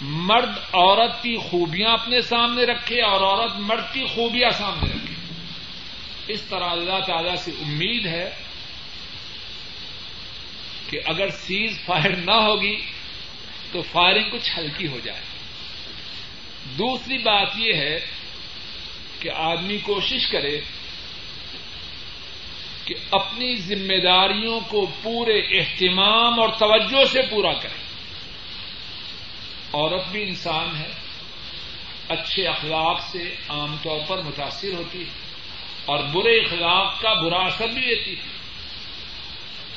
[0.00, 5.14] مرد عورت کی خوبیاں اپنے سامنے رکھے اور عورت مرد کی خوبیاں سامنے رکھے۔
[6.26, 8.30] اس طرح اللہ تعالی سے امید ہے
[10.90, 12.76] کہ اگر سیز فائر نہ ہوگی
[13.72, 15.31] تو فائرنگ کچھ ہلکی ہو جائے۔
[16.78, 18.00] دوسری بات یہ ہے
[19.20, 20.60] کہ آدمی کوشش کرے
[22.84, 27.82] کہ اپنی ذمہ داریوں کو پورے اہتمام اور توجہ سے پورا کرے۔
[29.72, 30.88] عورت بھی انسان ہے،
[32.08, 35.10] اچھے اخلاق سے عام طور پر متاثر ہوتی ہے
[35.84, 38.42] اور برے اخلاق کا برا اثر بھی دیتی ہے۔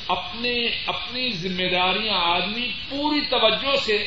[0.07, 4.05] اپنے، اپنی ذمہ داریاں آدمی پوری توجہ سے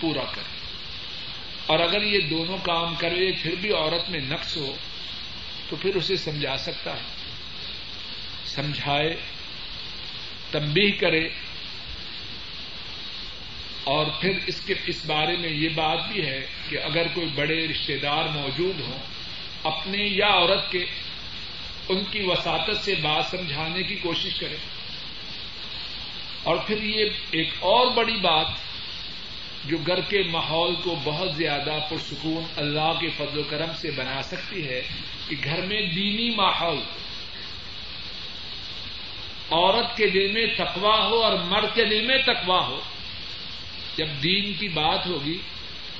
[0.00, 0.55] پورا کرے۔
[1.66, 4.76] اور اگر یہ دونوں کام کرے پھر بھی عورت میں نقص ہو،
[5.68, 7.02] تو پھر اسے سمجھا سکتا ہے۔
[8.44, 9.16] سمجھائے
[10.50, 11.28] تمبی کرے۔
[13.84, 17.68] اور پھر اس کے، اس بارے میں یہ بات بھی ہے کہ اگر کوئی بڑے
[17.68, 18.98] رشتے دار موجود ہوں،
[19.62, 20.84] اپنے یا عورت کے،
[21.88, 24.56] ان کی وساطت سے بات سمجھانے کی کوشش کرے۔
[26.42, 28.46] اور پھر یہ ایک اور بڑی بات
[29.68, 34.22] جو گھر کے ماحول کو بہت زیادہ پرسکون اللہ کے فضل و کرم سے بنا
[34.22, 34.82] سکتی ہے
[35.28, 36.78] کہ گھر میں دینی ماحول،
[39.50, 42.80] عورت کے دل میں تقوا ہو اور مرد کے دل میں تقوا ہو،
[43.96, 45.38] جب دین کی بات ہوگی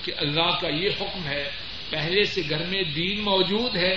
[0.04, 1.50] کہ اللہ کا یہ حکم ہے،
[1.90, 3.94] پہلے سے گھر میں دین موجود ہے،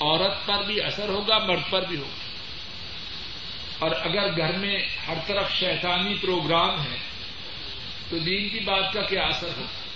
[0.00, 2.28] عورت پر بھی اثر ہوگا، مرد پر بھی ہوگا۔
[3.78, 4.78] اور اگر گھر میں
[5.08, 7.17] ہر طرف شیطانی پروگرام ہے
[8.10, 9.88] تو دین کی بات کا کیا اثر ہوگا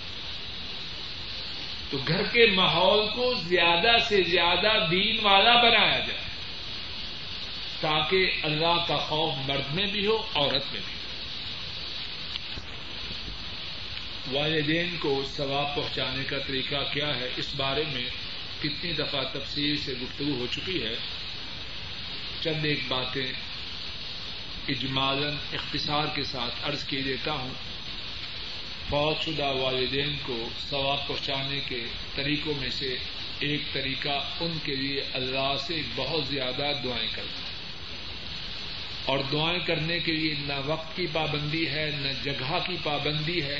[1.89, 6.21] تو گھر کے ماحول کو زیادہ سے زیادہ دین والا بنایا جائے،
[7.79, 11.03] تاکہ اللہ کا خوف مرد میں بھی ہو، عورت میں بھی ہو۔
[14.31, 18.05] والدین کو ثواب پہنچانے کا طریقہ کیا ہے؟ اس بارے میں
[18.63, 20.95] کتنی دفعہ تفصیل سے گفتگو ہو چکی ہے۔
[22.41, 23.33] چند ایک باتیں
[24.67, 27.72] اجمالن اختصار کے ساتھ عرض کیے دیتا ہوں۔
[28.89, 32.95] فوج شدہ والدین کو ثواب پہنچانے کے طریقوں میں سے
[33.39, 37.41] ایک طریقہ، ان کے لیے اللہ سے بہت زیادہ دعائیں کرنا۔
[39.05, 43.59] اور دعائیں کرنے کے لیے نہ وقت کی پابندی ہے، نہ جگہ کی پابندی ہے،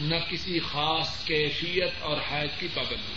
[0.00, 3.14] نہ کسی خاص کیفیت اور حید کی پابندی۔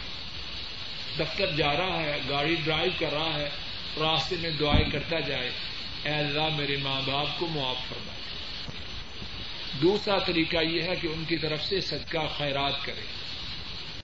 [1.19, 3.49] دفتر جا رہا ہے، گاڑی ڈرائیو کر رہا ہے،
[3.99, 5.51] راستے میں دعائیں کرتا جائے۔
[6.03, 8.18] اے اللہ، میرے ماں باپ کو معاف فرما۔
[9.81, 13.18] دوسرا طریقہ یہ ہے کہ ان کی طرف سے صدقہ خیرات کریں۔